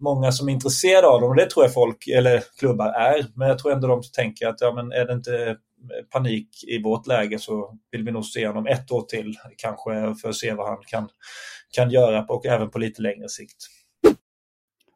många 0.00 0.32
som 0.32 0.48
är 0.48 0.52
intresserade 0.52 1.06
av 1.06 1.20
dem, 1.20 1.30
och 1.30 1.36
det 1.36 1.50
tror 1.50 1.64
jag 1.64 1.74
folk 1.74 2.08
eller 2.08 2.42
klubbar 2.58 2.88
är, 2.88 3.26
men 3.34 3.48
jag 3.48 3.58
tror 3.58 3.72
ändå 3.72 3.88
de 3.88 4.02
tänker 4.16 4.46
att 4.46 4.60
ja, 4.60 4.72
men 4.74 4.92
är 4.92 5.04
det 5.04 5.12
inte 5.12 5.56
panik 6.12 6.48
i 6.68 6.82
vårt 6.82 7.06
läge 7.06 7.38
så 7.38 7.78
vill 7.90 8.04
vi 8.04 8.12
nog 8.12 8.24
se 8.24 8.46
honom 8.46 8.66
ett 8.66 8.90
år 8.90 9.02
till 9.02 9.34
kanske 9.56 10.14
för 10.22 10.28
att 10.28 10.36
se 10.36 10.52
vad 10.52 10.68
han 10.68 10.78
kan, 10.86 11.08
kan 11.70 11.90
göra 11.90 12.24
och 12.24 12.46
även 12.46 12.70
på 12.70 12.78
lite 12.78 13.02
längre 13.02 13.28
sikt. 13.28 13.56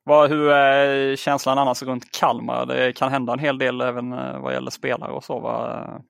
Vad, 0.04 0.30
hur 0.30 0.50
är 0.50 1.16
känslan 1.16 1.58
annars 1.58 1.82
runt 1.82 2.12
Kalmar? 2.12 2.66
Det 2.66 2.92
kan 2.92 3.10
hända 3.10 3.32
en 3.32 3.38
hel 3.38 3.58
del 3.58 3.80
även 3.80 4.12
eh, 4.12 4.40
vad 4.40 4.52
gäller 4.52 4.70
spelare 4.70 5.12
och 5.12 5.24
så. 5.24 5.40
Va? 5.40 6.02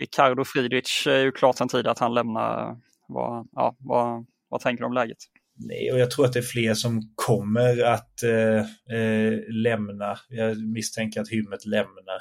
Ricardo 0.00 0.44
Friedrich 0.44 1.06
är 1.06 1.18
ju 1.18 1.32
klart 1.32 1.58
sedan 1.58 1.68
tidigare 1.68 1.90
att 1.90 1.98
han 1.98 2.14
lämnar. 2.14 2.76
Vad, 3.08 3.48
ja, 3.52 3.76
vad, 3.78 4.26
vad 4.48 4.60
tänker 4.60 4.82
du 4.82 4.86
om 4.86 4.92
läget? 4.92 5.18
Nej, 5.56 5.92
och 5.92 5.98
jag 5.98 6.10
tror 6.10 6.24
att 6.24 6.32
det 6.32 6.38
är 6.38 6.42
fler 6.42 6.74
som 6.74 7.12
kommer 7.14 7.82
att 7.84 8.22
eh, 8.22 8.60
eh, 8.98 9.38
lämna. 9.48 10.18
Jag 10.28 10.58
misstänker 10.58 11.20
att 11.20 11.28
Hymmet 11.28 11.66
lämnar. 11.66 12.20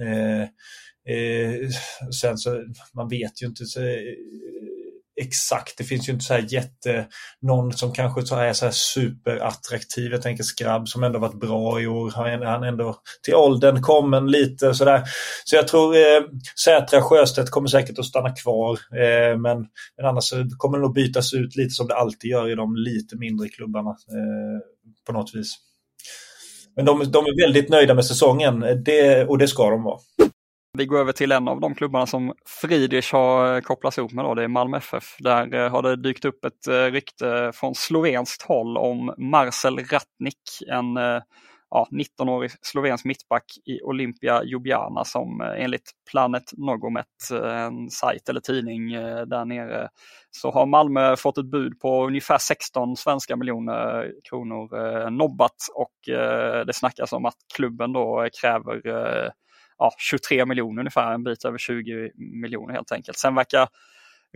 Eh, 0.00 0.48
eh, 1.08 1.68
sen 2.20 2.38
så, 2.38 2.64
man 2.94 3.08
vet 3.08 3.42
ju 3.42 3.46
inte. 3.46 3.64
Så, 3.64 3.80
eh, 3.80 4.00
exakt. 5.20 5.78
Det 5.78 5.84
finns 5.84 6.08
ju 6.08 6.12
inte 6.12 6.24
så 6.24 6.34
här 6.34 6.46
jätte, 6.48 7.06
någon 7.42 7.72
som 7.72 7.92
kanske 7.92 8.22
så 8.22 8.36
är 8.36 8.52
så 8.52 8.64
här 8.64 8.72
superattraktiv. 8.72 10.12
Jag 10.12 10.22
tänker 10.22 10.44
Skrabb 10.44 10.88
som 10.88 11.02
ändå 11.02 11.18
varit 11.18 11.40
bra 11.40 11.80
i 11.80 11.86
år. 11.86 12.12
Han, 12.14 12.42
han 12.42 12.62
ändå 12.62 12.96
till 13.22 13.34
åldern 13.34 13.82
kommen 13.82 14.30
lite 14.30 14.74
sådär. 14.74 15.02
Så 15.44 15.56
jag 15.56 15.68
tror 15.68 15.96
eh, 15.96 16.22
Sätra 16.64 17.02
Sjöstedt 17.02 17.50
kommer 17.50 17.68
säkert 17.68 17.98
att 17.98 18.04
stanna 18.04 18.30
kvar. 18.30 18.78
Eh, 18.92 19.38
men, 19.38 19.58
men 19.96 20.06
annars 20.06 20.30
kommer 20.58 20.78
det 20.78 20.82
nog 20.82 20.94
bytas 20.94 21.34
ut 21.34 21.56
lite 21.56 21.70
som 21.70 21.86
det 21.86 21.94
alltid 21.94 22.30
gör 22.30 22.50
i 22.50 22.54
de 22.54 22.76
lite 22.76 23.16
mindre 23.16 23.48
klubbarna 23.48 23.90
eh, 23.90 24.60
på 25.06 25.12
något 25.12 25.34
vis. 25.34 25.54
Men 26.76 26.84
de, 26.84 26.98
de 26.98 27.24
är 27.24 27.42
väldigt 27.42 27.68
nöjda 27.68 27.94
med 27.94 28.06
säsongen 28.06 28.60
det, 28.84 29.24
och 29.24 29.38
det 29.38 29.48
ska 29.48 29.70
de 29.70 29.82
vara. 29.82 29.98
Vi 30.76 30.86
går 30.86 30.98
över 30.98 31.12
till 31.12 31.32
en 31.32 31.48
av 31.48 31.60
de 31.60 31.74
klubbarna 31.74 32.06
som 32.06 32.32
Friedrich 32.46 33.12
har 33.12 33.54
eh, 33.54 33.60
kopplats 33.60 33.98
ihop 33.98 34.12
med, 34.12 34.24
då, 34.24 34.34
det 34.34 34.44
är 34.44 34.48
Malmö 34.48 34.76
FF. 34.76 35.16
Där 35.18 35.54
eh, 35.54 35.70
har 35.70 35.82
det 35.82 35.96
dykt 35.96 36.24
upp 36.24 36.44
ett 36.44 36.66
eh, 36.66 36.84
rykte 36.84 37.52
från 37.54 37.74
slovenskt 37.74 38.42
håll 38.42 38.76
om 38.76 39.14
Marcel 39.18 39.78
Ratnik, 39.78 40.40
en 40.68 40.96
ja, 41.70 41.88
19-årig 41.90 42.50
slovensk 42.62 43.04
mittback 43.04 43.44
i 43.64 43.82
Olympia 43.82 44.44
Ljubljana 44.44 45.04
som 45.04 45.40
enligt 45.40 45.90
Planet 46.10 46.42
Nogomet, 46.52 47.06
en 47.44 47.90
sajt 47.90 48.28
eller 48.28 48.40
tidning 48.40 48.92
där 49.26 49.44
nere, 49.44 49.88
så 50.30 50.50
har 50.50 50.66
Malmö 50.66 51.16
fått 51.16 51.38
ett 51.38 51.50
bud 51.50 51.80
på 51.80 52.06
ungefär 52.06 52.38
16 52.38 52.96
svenska 52.96 53.36
miljoner 53.36 54.12
kronor 54.28 55.10
nobbat 55.10 55.56
och 55.74 55.94
det 56.66 56.74
snackas 56.74 57.12
om 57.12 57.24
att 57.24 57.36
klubben 57.56 57.92
då 57.92 58.28
kräver 58.40 58.80
ja, 59.78 59.92
23 59.98 60.46
miljoner 60.46 60.80
ungefär, 60.80 61.12
en 61.12 61.24
bit 61.24 61.44
över 61.44 61.58
20 61.58 62.10
miljoner 62.14 62.74
helt 62.74 62.92
enkelt. 62.92 63.18
Sen 63.18 63.34
verkar 63.34 63.68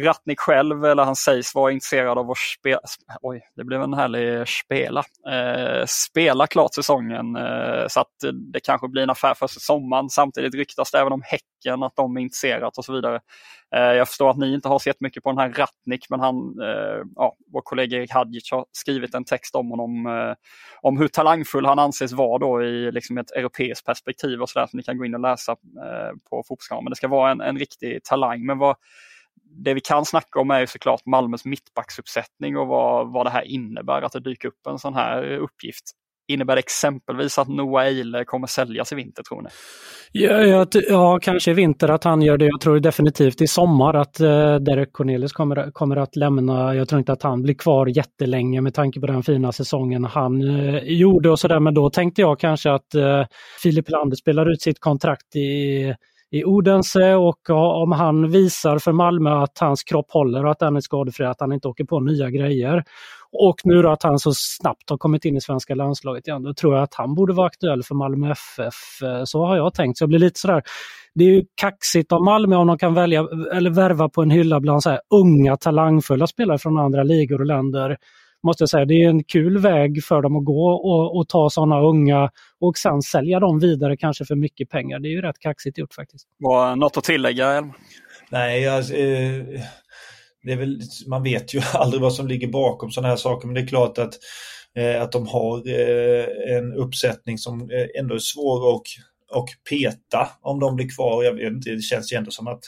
Ratnik 0.01 0.41
själv, 0.41 0.85
eller 0.85 1.05
han 1.05 1.17
sägs 1.17 1.55
vara 1.55 1.73
intresserad 1.73 2.19
av 2.19 2.31
att 2.31 2.39
spela, 2.39 2.81
oj, 3.23 3.41
det 3.57 3.65
blev 3.65 3.83
en 3.83 3.95
härlig 3.95 4.49
spela, 4.49 5.05
eh, 5.31 5.85
spela 5.87 6.47
klart 6.47 6.75
säsongen 6.75 7.37
eh, 7.37 7.85
så 7.89 8.01
att 8.01 8.15
det 8.53 8.61
kanske 8.61 8.89
blir 8.89 9.03
en 9.03 9.11
affär 9.11 9.35
för 9.35 9.47
sommaren. 9.47 10.11
Samtidigt 10.11 10.55
ryktas 10.55 10.91
det 10.91 10.99
även 10.99 11.13
om 11.13 11.23
Häcken, 11.25 11.83
att 11.83 11.97
de 11.97 12.17
är 12.17 12.21
intresserade 12.21 12.67
och 12.67 12.85
så 12.85 12.93
vidare. 12.93 13.21
Eh, 13.77 13.81
jag 13.81 14.09
förstår 14.09 14.31
att 14.31 14.39
ni 14.39 14.55
inte 14.55 14.69
har 14.69 14.79
sett 14.79 15.01
mycket 15.01 15.23
på 15.23 15.31
den 15.31 15.39
här 15.39 15.53
Ratnik, 15.53 16.11
men 16.11 16.21
han, 16.21 16.37
eh, 16.63 17.03
ja, 17.17 17.37
vår 17.53 17.61
kollega 17.65 17.97
Erik 17.97 18.13
Hadjic 18.13 18.51
har 18.53 18.67
skrivit 18.73 19.15
en 19.15 19.25
text 19.25 19.55
om 19.55 19.71
honom, 19.71 20.07
eh, 20.07 20.35
om 20.83 20.99
hur 20.99 21.09
talangfull 21.09 21.67
han 21.67 21.79
anses 21.79 22.13
vara 22.13 22.39
då 22.39 22.63
i 22.63 22.93
liksom 22.93 23.19
ett 23.19 23.31
europeiskt 23.31 23.87
perspektiv 23.87 24.43
och 24.43 24.51
sådär, 24.51 24.67
som 24.67 24.77
ni 24.77 24.83
kan 24.83 24.99
gå 24.99 25.05
in 25.05 25.15
och 25.15 25.21
läsa 25.21 25.53
eh, 25.53 26.11
på 26.31 26.45
fotbollskanalen. 26.49 26.85
Men 26.85 26.91
det 26.91 26.97
ska 26.97 27.09
vara 27.09 27.31
en, 27.31 27.41
en 27.41 27.59
riktig 27.59 28.05
talang. 28.05 28.47
Men 28.47 28.59
vad, 28.59 28.77
det 29.51 29.75
vi 29.75 29.81
kan 29.81 30.05
snacka 30.05 30.41
om 30.41 30.51
är 30.51 30.67
såklart 30.67 31.07
Malmös 31.07 31.45
mittbacksuppsättning 31.45 32.57
och 32.57 32.67
vad, 32.67 33.13
vad 33.13 33.27
det 33.27 33.31
här 33.31 33.45
innebär 33.45 34.03
att 34.03 34.13
det 34.13 34.21
dyker 34.21 34.49
upp 34.49 34.67
en 34.69 34.79
sån 34.79 34.95
här 34.95 35.37
uppgift. 35.37 35.85
Innebär 36.29 36.57
det 36.57 36.59
exempelvis 36.59 37.39
att 37.39 37.49
Noah 37.49 37.85
Eile 37.85 38.25
kommer 38.25 38.47
säljas 38.47 38.93
i 38.93 38.95
vinter 38.95 39.23
tror 39.23 39.43
ni? 39.43 39.49
Ja, 40.13 40.43
ja, 40.43 40.67
ja, 40.73 41.19
kanske 41.23 41.51
i 41.51 41.55
vinter 41.55 41.89
att 41.89 42.05
han 42.05 42.23
gör 42.23 42.37
det. 42.39 42.45
Jag 42.45 42.61
tror 42.61 42.81
definitivt 42.81 43.41
i 43.41 43.47
sommar 43.47 43.95
att 43.95 44.21
eh, 44.21 44.55
Derek 44.55 44.93
Cornelius 44.93 45.33
kommer, 45.33 45.71
kommer 45.71 45.97
att 45.97 46.17
lämna. 46.17 46.75
Jag 46.75 46.89
tror 46.89 46.99
inte 46.99 47.13
att 47.13 47.23
han 47.23 47.43
blir 47.43 47.55
kvar 47.55 47.87
jättelänge 47.87 48.61
med 48.61 48.75
tanke 48.75 49.01
på 49.01 49.07
den 49.07 49.23
fina 49.23 49.53
säsongen 49.53 50.05
han 50.05 50.43
eh, 50.43 50.83
gjorde 50.85 51.31
och 51.31 51.39
sådär. 51.39 51.61
Men 51.61 51.75
då 51.75 51.91
tänkte 51.91 52.21
jag 52.21 52.41
kanske 52.41 52.73
att 52.73 52.95
eh, 52.95 53.25
Filip 53.63 53.91
Lander 53.91 54.17
spelar 54.17 54.53
ut 54.53 54.63
sitt 54.63 54.81
kontrakt 54.81 55.37
i 55.37 55.95
i 56.31 56.45
Odense 56.45 57.15
och 57.15 57.51
om 57.83 57.93
han 57.93 58.31
visar 58.31 58.79
för 58.79 58.93
Malmö 58.93 59.31
att 59.31 59.59
hans 59.59 59.83
kropp 59.83 60.11
håller 60.11 60.45
och 60.45 60.51
att 60.51 60.59
den 60.59 60.77
är 60.77 60.81
skadefri, 60.81 61.25
att 61.25 61.41
han 61.41 61.53
inte 61.53 61.69
åker 61.69 61.85
på 61.85 62.01
nya 62.01 62.31
grejer. 62.31 62.85
Och 63.33 63.57
nu 63.65 63.83
då 63.83 63.91
att 63.91 64.03
han 64.03 64.19
så 64.19 64.33
snabbt 64.35 64.91
har 64.91 64.99
kommit 64.99 65.25
in 65.25 65.37
i 65.37 65.41
svenska 65.41 65.75
landslaget 65.75 66.29
igen, 66.29 66.43
då 66.43 66.55
tror 66.55 66.75
jag 66.75 66.83
att 66.83 66.95
han 66.95 67.15
borde 67.15 67.33
vara 67.33 67.47
aktuell 67.47 67.83
för 67.83 67.95
Malmö 67.95 68.33
FF. 68.33 68.75
Så 69.25 69.47
har 69.47 69.57
jag 69.57 69.75
tänkt. 69.75 69.99
Så 69.99 70.03
jag 70.03 70.09
blir 70.09 70.19
lite 70.19 70.41
sådär, 70.41 70.63
det 71.15 71.25
är 71.25 71.29
ju 71.29 71.45
kaxigt 71.61 72.13
av 72.13 72.23
Malmö 72.23 72.57
om 72.57 72.67
de 72.67 72.79
kan 72.79 72.95
välja 72.95 73.27
eller 73.55 73.71
värva 73.71 74.09
på 74.09 74.23
en 74.23 74.31
hylla 74.31 74.61
bland 74.61 74.83
så 74.83 74.99
unga 75.15 75.57
talangfulla 75.57 76.27
spelare 76.27 76.59
från 76.59 76.79
andra 76.79 77.03
ligor 77.03 77.41
och 77.41 77.47
länder 77.47 77.97
måste 78.43 78.63
jag 78.63 78.69
säga, 78.69 78.85
det 78.85 78.95
är 78.95 79.09
en 79.09 79.25
kul 79.25 79.59
väg 79.59 80.05
för 80.05 80.23
dem 80.23 80.37
att 80.37 80.45
gå 80.45 80.71
och, 80.71 81.17
och 81.17 81.29
ta 81.29 81.51
sådana 81.51 81.81
unga 81.81 82.31
och 82.61 82.79
sen 82.79 83.03
sälja 83.03 83.41
dem 83.41 83.59
vidare 83.59 83.97
kanske 83.97 84.25
för 84.25 84.35
mycket 84.35 84.71
pengar. 84.71 84.99
Det 84.99 85.09
är 85.09 85.11
ju 85.11 85.23
rätt 85.23 85.39
kaxigt 85.39 85.79
gjort 85.79 85.95
faktiskt. 85.95 86.27
Var 86.39 86.77
något 86.77 86.97
att 86.97 87.05
tillägga? 87.05 87.53
Elm? 87.53 87.73
Nej, 88.31 88.69
alltså, 88.69 88.95
eh, 88.95 89.45
det 90.43 90.53
är 90.53 90.57
väl, 90.57 90.81
man 91.09 91.23
vet 91.23 91.55
ju 91.55 91.61
aldrig 91.75 92.03
vad 92.03 92.15
som 92.15 92.29
ligger 92.29 92.49
bakom 92.49 92.91
sådana 92.91 93.09
här 93.09 93.17
saker, 93.17 93.47
men 93.47 93.55
det 93.55 93.61
är 93.61 93.67
klart 93.67 93.99
att 93.99 94.15
eh, 94.77 95.03
att 95.03 95.13
de 95.13 95.27
har 95.27 95.69
eh, 95.69 96.57
en 96.57 96.73
uppsättning 96.73 97.39
som 97.39 97.61
eh, 97.61 98.01
ändå 98.01 98.15
är 98.15 98.19
svår 98.19 98.75
att 98.75 98.83
och 99.31 99.49
peta 99.71 100.29
om 100.41 100.61
de 100.61 100.77
blir 100.77 100.89
kvar. 100.97 101.25
Jag 101.25 101.35
vet 101.35 101.53
inte, 101.53 101.71
det 101.71 101.83
känns 101.83 102.13
ju 102.13 102.17
ändå 102.17 102.31
som 102.31 102.49
att 102.49 102.61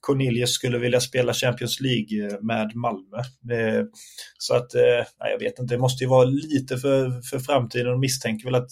Cornelius 0.00 0.50
skulle 0.50 0.78
vilja 0.78 1.00
spela 1.00 1.34
Champions 1.34 1.80
League 1.80 2.26
eh, 2.26 2.40
med 2.40 2.74
Malmö. 2.74 3.18
Eh, 3.50 3.84
så 4.38 4.54
att, 4.54 4.74
eh, 4.74 5.04
nej, 5.20 5.30
jag 5.30 5.38
vet 5.38 5.58
inte, 5.58 5.74
det 5.74 5.80
måste 5.80 6.04
ju 6.04 6.10
vara 6.10 6.24
lite 6.24 6.78
för, 6.78 7.22
för 7.30 7.38
framtiden 7.38 7.92
och 7.92 7.98
misstänker 7.98 8.44
väl 8.44 8.54
att, 8.54 8.70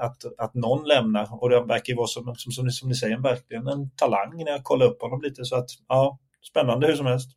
att, 0.00 0.38
att 0.38 0.54
någon 0.54 0.88
lämnar. 0.88 1.42
Och 1.42 1.50
det 1.50 1.60
verkar 1.60 1.92
ju 1.92 1.96
vara 1.96 2.06
som, 2.06 2.34
som, 2.36 2.52
som, 2.52 2.64
ni, 2.66 2.72
som 2.72 2.88
ni 2.88 2.94
säger, 2.94 3.18
verkligen 3.18 3.66
en 3.66 3.90
talang 3.90 4.44
när 4.44 4.52
jag 4.52 4.64
kollar 4.64 4.86
upp 4.86 5.02
honom 5.02 5.22
lite. 5.22 5.44
Så 5.44 5.56
att, 5.56 5.68
ja, 5.88 6.18
spännande 6.50 6.86
hur 6.86 6.96
som 6.96 7.06
helst. 7.06 7.30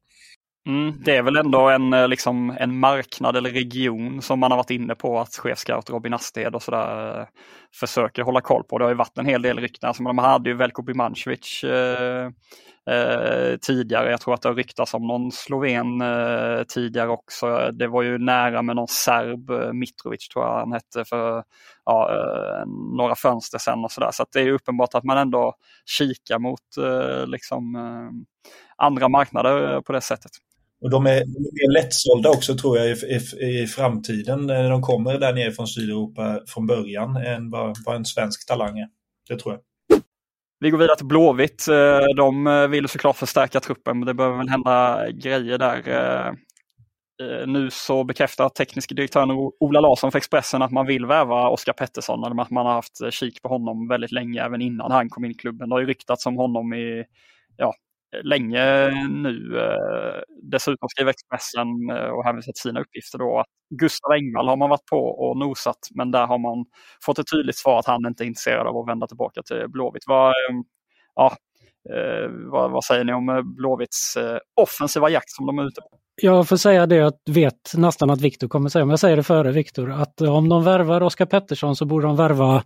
Mm, 0.68 0.94
det 1.04 1.16
är 1.16 1.24
väl 1.24 1.38
ändå 1.38 1.70
en, 1.70 1.94
eh, 1.94 2.08
liksom, 2.08 2.58
en 2.60 2.80
marknad 2.80 3.36
eller 3.38 3.50
region 3.50 4.22
som 4.22 4.40
man 4.40 4.52
har 4.52 4.58
varit 4.58 4.70
inne 4.72 4.96
på 4.96 5.20
att 5.20 5.36
chefscout 5.36 5.90
Robin 5.90 6.14
Asted 6.14 6.56
och 6.56 6.64
sådär 6.64 7.20
eh, 7.22 7.28
försöker 7.80 8.24
hålla 8.24 8.42
koll 8.42 8.64
på. 8.64 8.78
Det 8.78 8.84
har 8.86 8.90
ju 8.90 8.98
varit 8.98 9.18
en 9.18 9.26
hel 9.26 9.42
del 9.42 9.60
rykten. 9.60 9.88
Alltså, 9.88 10.04
de 10.04 10.18
hade 10.18 10.50
ju 10.50 10.56
Velko 10.56 10.82
Bimancevic 10.82 11.64
eh, 11.64 12.30
eh, 12.90 13.58
tidigare. 13.58 14.12
Jag 14.12 14.22
tror 14.22 14.34
att 14.34 14.42
det 14.42 14.50
har 14.50 14.56
ryktats 14.56 14.94
om 14.94 15.08
någon 15.08 15.32
sloven 15.32 16.02
eh, 16.02 16.64
tidigare 16.64 17.10
också. 17.10 17.72
Det 17.72 17.88
var 17.88 18.04
ju 18.04 18.18
nära 18.18 18.62
med 18.62 18.76
någon 18.76 18.88
serb, 18.88 19.50
eh, 19.50 19.74
Mitrovic 19.74 20.28
tror 20.28 20.46
jag 20.46 20.60
han 20.60 20.72
hette, 20.72 21.06
för 21.06 21.44
ja, 21.86 22.10
eh, 22.16 22.66
några 22.98 23.16
fönster 23.16 23.58
sen 23.58 23.84
och 23.84 23.92
sådär. 23.92 24.12
Så, 24.12 24.24
så 24.24 24.26
det 24.34 24.40
är 24.40 24.52
uppenbart 24.52 24.96
att 24.96 25.04
man 25.04 25.18
ändå 25.18 25.54
kikar 25.86 26.40
mot 26.40 26.78
eh, 26.78 27.28
liksom, 27.28 27.76
eh, 27.76 28.26
andra 28.76 29.10
marknader 29.10 29.74
eh, 29.74 29.82
på 29.82 29.94
det 29.94 30.02
sättet. 30.02 30.32
Och 30.82 30.90
de 30.90 31.06
är 31.06 31.26
mer 31.26 31.74
lättsålda 31.74 32.30
också 32.30 32.58
tror 32.58 32.78
jag 32.78 32.88
i, 32.88 32.92
i, 32.92 33.62
i, 33.64 33.68
framtiden 33.68 34.48
när 34.48 34.70
de 34.70 34.82
kommer 34.82 35.20
där 35.20 35.34
nere 35.34 35.52
från 35.52 35.68
Sydeuropa 35.68 36.40
från 36.48 36.68
början 36.68 37.16
än 37.16 37.50
vad, 37.50 37.78
vad 37.86 37.96
en 37.96 38.06
svensk 38.06 38.48
talang 38.48 38.80
är. 38.80 38.88
Det 39.30 39.40
tror 39.40 39.54
jag. 39.54 39.62
Vi 40.60 40.70
går 40.70 40.78
vidare 40.78 40.98
till 40.98 41.06
Blåvitt. 41.06 41.68
Eh, 41.68 42.16
de 42.16 42.48
eh, 42.48 42.68
vill 42.68 42.88
såklart 42.88 43.18
förstärka 43.18 43.60
truppen, 43.60 44.00
men 44.00 44.06
det 44.06 44.14
behöver 44.14 44.38
väl 44.38 44.50
hända 44.50 45.06
grejer 45.12 45.58
där. 45.58 45.90
Eh, 45.90 46.34
nu 47.48 47.70
så 47.72 48.04
bekräftar 48.04 48.50
tekniska 48.50 48.96
direktören 48.96 49.32
Ola 49.60 49.80
Larsson 49.80 50.12
för 50.12 50.18
Expressen 50.18 50.62
att 50.62 50.72
man 50.72 50.86
vill 50.86 51.06
väva 51.06 51.50
Oskar 51.50 51.74
Pettersson, 51.74 52.24
eller 52.24 52.42
att 52.42 52.50
man 52.50 52.66
har 52.66 52.74
haft 52.74 53.14
kik 53.14 53.42
på 53.42 53.50
honom 53.50 53.88
väldigt 53.88 54.12
länge, 54.12 54.46
även 54.46 54.62
innan 54.62 54.92
han 54.92 55.10
kom 55.10 55.26
in 55.26 55.32
i 55.32 55.34
klubben. 55.34 55.70
Det 55.70 55.76
har 55.76 55.80
ju 55.80 55.86
ryktats 55.86 56.26
om 56.26 56.36
honom 56.36 56.74
i 56.74 57.06
ja, 57.58 57.74
länge 58.24 58.90
nu. 59.10 59.60
Eh, 59.60 60.22
dessutom 60.44 60.90
skriver 60.90 61.12
Expressen 61.12 61.68
eh, 61.90 62.10
och 62.10 62.26
hänvisar 62.26 62.52
till 62.52 62.62
sina 62.62 62.80
uppgifter 62.80 63.18
då 63.18 63.40
att 63.40 63.48
Gustav 63.70 64.12
Engvall 64.12 64.48
har 64.48 64.58
man 64.58 64.70
varit 64.70 64.86
på 64.86 64.98
och 64.98 65.38
nosat 65.38 65.80
men 65.96 66.12
där 66.12 66.28
har 66.28 66.38
man 66.38 66.66
fått 67.06 67.20
ett 67.20 67.32
tydligt 67.32 67.58
svar 67.58 67.80
att 67.80 67.86
han 67.86 68.06
inte 68.06 68.24
är 68.24 68.26
intresserad 68.26 68.68
av 68.68 68.78
att 68.78 68.88
vända 68.88 69.08
tillbaka 69.08 69.42
till 69.44 69.68
Blåvitt. 69.68 70.04
Vad, 70.08 70.30
eh, 70.30 70.56
ja, 71.16 71.36
vad, 72.52 72.72
vad 72.72 72.84
säger 72.84 73.04
ni 73.04 73.14
om 73.14 73.56
Blåvitts 73.58 74.18
offensiva 74.56 75.10
jakt 75.10 75.30
som 75.30 75.46
de 75.46 75.60
är 75.60 75.68
ute 75.68 75.82
på? 75.82 75.99
Jag 76.22 76.48
får 76.48 76.58
säga 76.58 76.86
det 76.86 76.96
jag 76.96 77.14
vet 77.30 77.74
nästan 77.78 78.10
att 78.10 78.22
Viktor 78.22 78.48
kommer 78.48 78.70
säga, 78.70 78.86
men 78.86 78.90
jag 78.90 79.00
säger 79.00 79.18
det 79.18 79.24
före 79.24 79.52
Viktor, 79.52 79.92
att 79.92 80.22
eh, 80.22 80.36
om 80.36 80.50
de 80.50 80.64
värvar 80.64 81.02
Oskar 81.02 81.26
Pettersson 81.26 81.76
så 81.76 81.86
borde 81.86 82.08
de 82.08 82.16
värva 82.16 82.64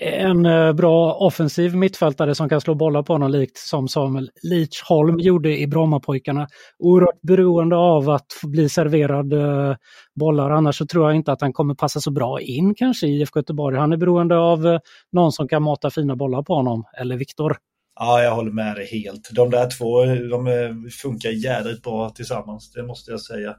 en 0.00 0.46
eh, 0.46 0.72
bra 0.72 1.12
offensiv 1.14 1.76
mittfältare 1.76 2.34
som 2.34 2.48
kan 2.48 2.60
slå 2.60 2.74
bollar 2.74 3.02
på 3.02 3.12
honom 3.12 3.30
likt 3.30 3.58
som 3.58 3.88
Samuel 3.88 4.30
Leachholm 4.42 5.18
gjorde 5.18 5.58
i 5.58 5.66
Brommapojkarna. 5.66 6.46
Oerhört 6.78 7.20
beroende 7.22 7.76
av 7.76 8.10
att 8.10 8.26
bli 8.42 8.68
serverad 8.68 9.32
eh, 9.32 9.76
bollar, 10.20 10.50
annars 10.50 10.78
så 10.78 10.86
tror 10.86 11.06
jag 11.06 11.16
inte 11.16 11.32
att 11.32 11.40
han 11.40 11.52
kommer 11.52 11.74
passa 11.74 12.00
så 12.00 12.10
bra 12.10 12.40
in 12.40 12.74
kanske 12.74 13.06
i 13.06 13.20
IFK 13.20 13.38
Göteborg. 13.38 13.76
Han 13.76 13.92
är 13.92 13.96
beroende 13.96 14.38
av 14.38 14.78
någon 15.12 15.32
som 15.32 15.48
kan 15.48 15.62
mata 15.62 15.90
fina 15.90 16.16
bollar 16.16 16.42
på 16.42 16.54
honom, 16.54 16.84
eller 17.00 17.16
Viktor. 17.16 17.56
Ja, 17.96 18.22
jag 18.22 18.34
håller 18.34 18.52
med 18.52 18.76
dig 18.76 18.86
helt. 18.86 19.28
De 19.32 19.50
där 19.50 19.70
två 19.70 20.04
de 20.04 20.46
eh, 20.46 20.90
funkar 21.02 21.30
jädrigt 21.30 21.82
bra 21.82 22.10
tillsammans, 22.10 22.72
det 22.72 22.82
måste 22.82 23.10
jag 23.10 23.20
säga. 23.20 23.56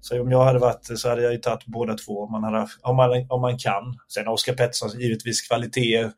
Så 0.00 0.20
om 0.20 0.30
jag 0.30 0.44
hade 0.44 0.58
varit 0.58 0.98
så 0.98 1.08
hade 1.08 1.22
jag 1.22 1.32
ju 1.32 1.38
tagit 1.38 1.66
båda 1.66 1.94
två 1.94 2.24
om 2.24 2.32
man, 2.32 2.44
hade, 2.44 2.68
om 2.82 2.96
man, 2.96 3.26
om 3.28 3.40
man 3.40 3.58
kan. 3.58 3.98
Sen 4.14 4.28
Oskar 4.28 4.54
Pettersson 4.54 5.00
givetvis 5.00 5.48
kvaliteter. 5.48 6.12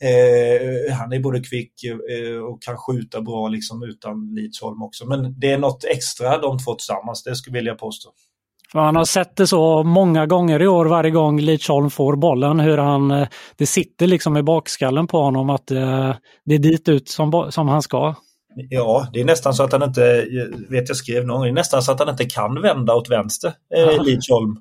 Eh, 0.00 0.94
han 0.94 1.12
är 1.12 1.20
både 1.20 1.40
kvick 1.40 1.84
eh, 1.84 2.38
och 2.38 2.62
kan 2.62 2.76
skjuta 2.76 3.20
bra 3.20 3.48
liksom 3.48 3.82
utan 3.82 4.34
Lidsholm 4.34 4.82
också. 4.82 5.06
Men 5.06 5.40
det 5.40 5.52
är 5.52 5.58
något 5.58 5.84
extra 5.84 6.38
de 6.38 6.58
två 6.58 6.74
tillsammans, 6.74 7.22
det 7.22 7.36
skulle 7.36 7.56
jag 7.56 7.60
vilja 7.60 7.74
påstå. 7.74 8.10
Man 8.76 8.96
har 8.96 9.04
sett 9.04 9.36
det 9.36 9.46
så 9.46 9.82
många 9.82 10.26
gånger 10.26 10.62
i 10.62 10.66
år 10.66 10.86
varje 10.86 11.10
gång 11.10 11.40
Lidsholm 11.40 11.90
får 11.90 12.16
bollen 12.16 12.60
hur 12.60 12.78
han, 12.78 13.10
eh, 13.10 13.28
det 13.56 13.66
sitter 13.66 14.06
liksom 14.06 14.36
i 14.36 14.42
bakskallen 14.42 15.06
på 15.06 15.18
honom 15.18 15.50
att 15.50 15.70
eh, 15.70 16.14
det 16.44 16.54
är 16.54 16.58
dit 16.58 16.88
ut 16.88 17.08
som, 17.08 17.46
som 17.50 17.68
han 17.68 17.82
ska. 17.82 18.14
Ja, 18.70 19.08
det 19.12 19.20
är 19.20 19.24
nästan 19.24 19.54
så 19.54 19.62
att 19.62 19.72
han 19.72 19.82
inte, 19.82 20.26
vet 20.68 20.88
jag 20.88 20.96
skrev 20.96 21.26
någon 21.26 21.42
det 21.42 21.48
är 21.48 21.52
nästan 21.52 21.82
så 21.82 21.92
att 21.92 22.00
han 22.00 22.08
inte 22.08 22.24
kan 22.24 22.62
vända 22.62 22.94
åt 22.94 23.10
vänster, 23.10 23.52
eh, 23.76 24.04
Lidsholm. 24.04 24.56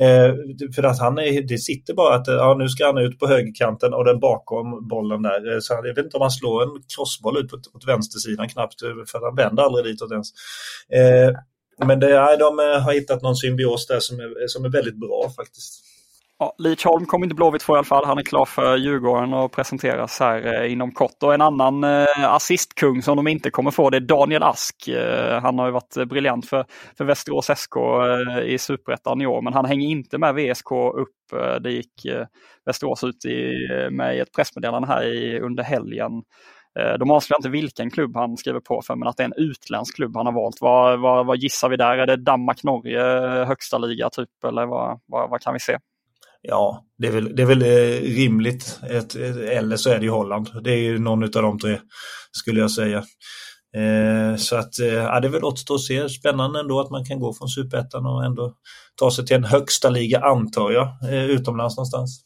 Eh, 0.00 0.34
för 0.74 0.82
att 0.82 1.00
han 1.00 1.18
är, 1.18 1.48
det 1.48 1.58
sitter 1.58 1.94
bara 1.94 2.14
att 2.14 2.26
ja, 2.26 2.56
nu 2.58 2.68
ska 2.68 2.86
han 2.86 2.98
ut 2.98 3.18
på 3.18 3.26
högerkanten 3.26 3.94
och 3.94 4.04
den 4.04 4.20
bakom 4.20 4.88
bollen 4.88 5.22
där. 5.22 5.60
Så 5.60 5.74
jag 5.74 5.94
vet 5.94 6.04
inte 6.04 6.16
om 6.16 6.22
han 6.22 6.30
slår 6.30 6.62
en 6.62 6.82
crossboll 6.96 7.38
ut 7.38 7.52
åt, 7.52 7.74
åt 7.74 7.88
vänstersidan 7.88 8.48
knappt, 8.48 8.80
för 8.80 9.24
han 9.24 9.36
vänder 9.36 9.62
aldrig 9.62 9.84
ditåt 9.84 10.12
ens. 10.12 10.28
Eh, 10.92 11.34
men 11.76 12.00
det, 12.00 12.10
ja, 12.10 12.36
de 12.36 12.58
eh, 12.58 12.80
har 12.80 12.92
hittat 12.92 13.22
någon 13.22 13.36
symbios 13.36 13.86
där 13.86 14.00
som 14.00 14.20
är, 14.20 14.46
som 14.46 14.64
är 14.64 14.68
väldigt 14.68 15.00
bra 15.00 15.32
faktiskt. 15.36 15.80
Ja, 16.38 16.54
Leach 16.58 16.84
Holm 16.84 17.06
kommer 17.06 17.26
inte 17.26 17.34
Blåvitt 17.34 17.62
få 17.62 17.74
i 17.74 17.76
alla 17.76 17.84
fall. 17.84 18.04
Han 18.04 18.18
är 18.18 18.22
klar 18.22 18.44
för 18.44 18.76
Djurgården 18.76 19.34
och 19.34 19.52
presenteras 19.52 20.20
här 20.20 20.62
eh, 20.62 20.72
inom 20.72 20.92
kort. 20.92 21.22
Och 21.22 21.34
en 21.34 21.40
annan 21.40 21.84
eh, 21.84 22.34
assistkung 22.34 23.02
som 23.02 23.16
de 23.16 23.28
inte 23.28 23.50
kommer 23.50 23.70
få 23.70 23.90
det 23.90 23.96
är 23.96 24.00
Daniel 24.00 24.42
Ask. 24.42 24.88
Han 25.42 25.58
har 25.58 25.66
ju 25.66 25.72
varit 25.72 26.08
briljant 26.08 26.48
för, 26.48 26.64
för 26.98 27.04
Västerås 27.04 27.50
SK 27.56 27.76
i 28.44 28.58
Superettan 28.58 29.20
i 29.20 29.26
år 29.26 29.42
men 29.42 29.52
han 29.52 29.64
hänger 29.64 29.88
inte 29.88 30.18
med 30.18 30.34
VSK 30.34 30.72
upp. 30.94 31.40
Det 31.60 31.70
gick 31.70 32.06
Västerås 32.66 33.04
ut 33.04 33.24
i, 33.24 33.52
med 33.90 34.16
i 34.16 34.20
ett 34.20 34.32
pressmeddelande 34.36 34.88
här 34.88 35.04
i, 35.04 35.40
under 35.40 35.62
helgen. 35.62 36.12
Eh, 36.78 36.98
de 36.98 37.10
avslöjar 37.10 37.38
inte 37.38 37.48
vilken 37.48 37.90
klubb 37.90 38.16
han 38.16 38.36
skriver 38.36 38.60
på 38.60 38.82
för, 38.82 38.96
men 38.96 39.08
att 39.08 39.16
det 39.16 39.22
är 39.22 39.24
en 39.24 39.44
utländsk 39.44 39.96
klubb 39.96 40.16
han 40.16 40.26
har 40.26 40.32
valt. 40.32 40.56
Vad, 40.60 41.00
vad, 41.00 41.26
vad 41.26 41.36
gissar 41.36 41.68
vi 41.68 41.76
där? 41.76 41.98
Är 41.98 42.06
det 42.06 42.16
Danmark-Norge, 42.16 43.40
eh, 43.40 43.46
högsta 43.46 43.78
liga 43.78 44.10
typ, 44.10 44.44
eller 44.46 44.66
vad, 44.66 45.00
vad, 45.06 45.30
vad, 45.30 45.40
kan 45.40 45.52
vi 45.52 45.60
se? 45.60 45.78
Ja, 46.42 46.84
det 46.98 47.06
är 47.06 47.12
väl, 47.12 47.36
det 47.36 47.42
är 47.42 47.46
väl 47.46 47.62
eh, 47.62 48.16
rimligt. 48.16 48.80
Ett, 48.90 49.14
eller 49.16 49.76
så 49.76 49.90
är 49.90 49.98
det 49.98 50.04
ju 50.04 50.10
Holland. 50.10 50.48
Det 50.64 50.70
är 50.72 50.80
ju 50.80 50.98
någon 50.98 51.22
av 51.22 51.30
de 51.30 51.58
tre, 51.58 51.78
skulle 52.32 52.60
jag 52.60 52.70
säga. 52.70 53.04
Eh, 53.76 54.36
så 54.36 54.56
att, 54.56 54.78
eh, 54.78 54.86
ja, 54.86 55.20
det 55.20 55.28
är 55.28 55.30
väl 55.30 55.44
återstå 55.44 55.74
att 55.74 55.80
se. 55.80 56.08
Spännande 56.08 56.60
ändå 56.60 56.80
att 56.80 56.90
man 56.90 57.04
kan 57.04 57.20
gå 57.20 57.34
från 57.34 57.48
superettan 57.48 58.06
och 58.06 58.24
ändå 58.24 58.54
ta 58.96 59.10
sig 59.10 59.26
till 59.26 59.36
en 59.36 59.44
högsta 59.44 59.90
liga, 59.90 60.20
antar 60.20 60.70
jag, 60.70 61.12
eh, 61.12 61.24
utomlands 61.24 61.76
någonstans. 61.76 62.24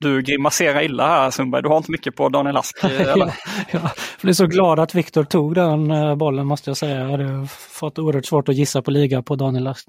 Du 0.00 0.22
grimaserar 0.22 0.82
illa 0.82 1.06
här 1.06 1.30
Sundberg, 1.30 1.62
du 1.62 1.68
har 1.68 1.76
inte 1.76 1.90
mycket 1.90 2.16
på 2.16 2.28
Daniel 2.28 2.56
Ask? 2.56 2.78
Ja, 2.82 3.30
jag 3.70 3.90
blev 4.22 4.32
så 4.32 4.46
glad 4.46 4.80
att 4.80 4.94
Viktor 4.94 5.24
tog 5.24 5.54
den 5.54 5.90
eh, 5.90 6.14
bollen 6.14 6.46
måste 6.46 6.70
jag 6.70 6.76
säga. 6.76 7.00
Jag 7.00 7.10
hade 7.10 7.46
fått 7.48 7.98
oerhört 7.98 8.26
svårt 8.26 8.48
att 8.48 8.54
gissa 8.54 8.82
på 8.82 8.90
liga 8.90 9.22
på 9.22 9.36
Daniel 9.36 9.66
Ask. 9.66 9.86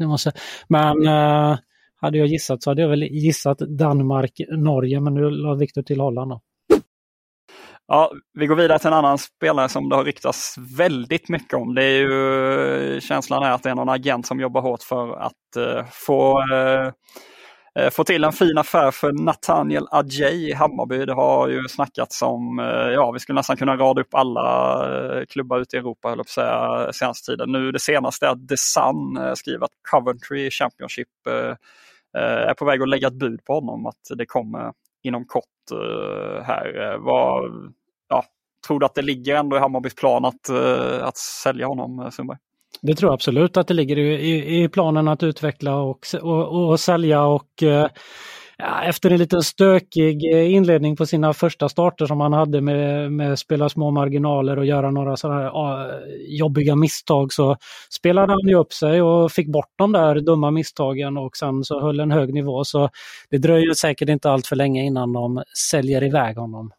Men 0.68 1.08
eh, 1.08 1.58
hade 2.02 2.18
jag 2.18 2.28
gissat 2.28 2.64
så 2.64 2.70
hade 2.70 2.82
jag 2.82 2.90
väl 2.90 3.04
gissat 3.04 3.58
Danmark-Norge 3.58 5.00
men 5.00 5.14
nu 5.14 5.30
la 5.30 5.56
Viktor 5.56 5.82
till 5.82 6.00
Holland. 6.00 6.32
Då. 6.32 6.42
Ja, 7.88 8.12
vi 8.34 8.48
går 8.48 8.56
vidare 8.56 8.80
till 8.80 8.88
en 8.88 8.94
annan 8.94 9.18
spelare 9.18 9.70
som 9.70 9.90
det 9.90 9.96
har 9.96 10.04
ryktats 10.04 10.56
väldigt 10.78 11.30
mycket 11.30 11.54
om. 11.54 11.76
Det 11.76 11.84
är 11.84 12.00
ju 12.00 13.02
känslan 13.02 13.44
är 13.44 13.52
att 13.52 13.64
det 13.64 13.70
är 13.70 13.76
någon 13.76 13.90
agent 13.90 14.28
som 14.28 14.40
jobbar 14.40 14.62
hårt 14.62 14.84
för 14.84 15.16
att 15.16 15.34
uh, 15.58 15.84
få 15.92 16.40
Eh, 16.54 16.92
Eh, 17.80 17.90
få 17.90 18.04
till 18.04 18.24
en 18.24 18.32
fin 18.32 18.58
affär 18.58 18.92
för 18.92 19.12
Nathaniel 19.12 19.88
Adjei 19.92 20.50
i 20.50 20.54
Hammarby. 20.54 21.06
Det 21.06 21.14
har 21.14 21.48
ju 21.48 21.68
snackats 21.68 22.22
om, 22.22 22.60
eh, 22.60 22.66
ja 22.66 23.12
vi 23.12 23.20
skulle 23.20 23.40
nästan 23.40 23.58
kunna 23.58 23.78
rada 23.78 24.02
upp 24.02 24.14
alla 24.14 25.20
eh, 25.20 25.26
klubbar 25.26 25.60
ute 25.60 25.76
i 25.76 25.80
Europa, 25.80 26.10
höll 26.10 26.18
på 26.18 26.22
att 26.22 26.30
säga, 26.30 26.94
senaste 26.94 27.32
tiden. 27.32 27.52
Nu 27.52 27.72
det 27.72 27.80
senaste 27.80 28.26
är 28.26 28.30
att 28.30 28.48
The 28.50 28.58
Sun 28.58 29.36
skriver 29.36 29.66
att 29.66 29.72
Coventry 29.92 30.52
Championship 30.52 31.08
är 32.14 32.54
på 32.54 32.66
väg 32.66 32.82
att 32.82 32.90
lägga 32.90 33.08
ett 33.08 33.20
bud 33.20 33.46
på 33.46 33.54
honom, 33.54 33.86
att 33.86 34.18
det 34.18 34.26
kommer 34.26 34.74
inom 35.04 35.26
kort 35.26 35.46
här. 36.44 36.98
Var, 36.98 37.52
ja, 38.10 38.26
tror 38.68 38.80
du 38.80 38.86
att 38.86 38.96
det 38.96 39.02
ligger 39.02 39.36
ändå 39.36 39.58
i 39.58 39.60
Hammarbys 39.60 39.96
plan 39.96 40.26
att, 40.26 40.50
att 41.02 41.18
sälja 41.18 41.68
honom, 41.68 42.12
Sundberg? 42.12 42.38
Det 42.82 42.96
tror 42.96 43.10
jag 43.10 43.14
absolut 43.14 43.58
att 43.58 43.68
det 43.68 43.74
ligger 43.74 43.98
i, 44.00 44.64
i, 44.64 44.70
planen 44.70 45.08
att 45.08 45.24
utveckla 45.24 45.76
och, 45.76 46.00
och, 46.22 46.70
och 46.70 46.80
sälja 46.80 47.24
och 47.24 47.64
eh, 47.64 47.88
ja, 48.58 48.84
efter 48.84 49.12
en 49.12 49.18
liten 49.18 49.42
stökig 49.42 50.24
inledning 50.24 50.96
på 50.96 51.06
sina 51.06 51.34
första 51.34 51.70
starter 51.70 52.06
som 52.06 52.22
han 52.22 52.34
hade 52.34 52.62
med, 52.62 53.12
med 53.12 53.40
spela 53.40 53.70
små 53.70 53.92
marginaler 53.92 54.60
och 54.60 54.66
göra 54.66 54.92
några 54.92 55.18
sådana 55.18 55.42
här 55.42 55.52
jobbiga 56.28 56.76
misstag 56.76 57.34
så 57.34 57.58
spelade 57.90 58.32
han 58.32 58.48
ju 58.48 58.56
upp 58.56 58.74
sig 58.74 59.02
och 59.02 59.32
fick 59.32 59.48
bort 59.48 59.74
de 59.78 59.92
där 59.92 60.16
dumma 60.16 60.52
misstagen 60.52 61.18
och 61.18 61.38
sen 61.38 61.64
så 61.64 61.82
höll 61.82 62.00
en 62.00 62.12
hög 62.12 62.34
nivå. 62.34 62.64
Så 62.64 62.90
det 63.30 63.38
dröjer 63.38 63.74
säkert 63.74 64.10
inte 64.10 64.32
allt 64.32 64.48
för 64.48 64.56
länge 64.56 64.84
innan 64.84 65.14
de 65.14 65.44
säljer 65.70 66.04
iväg 66.04 66.38
honom. 66.38 66.72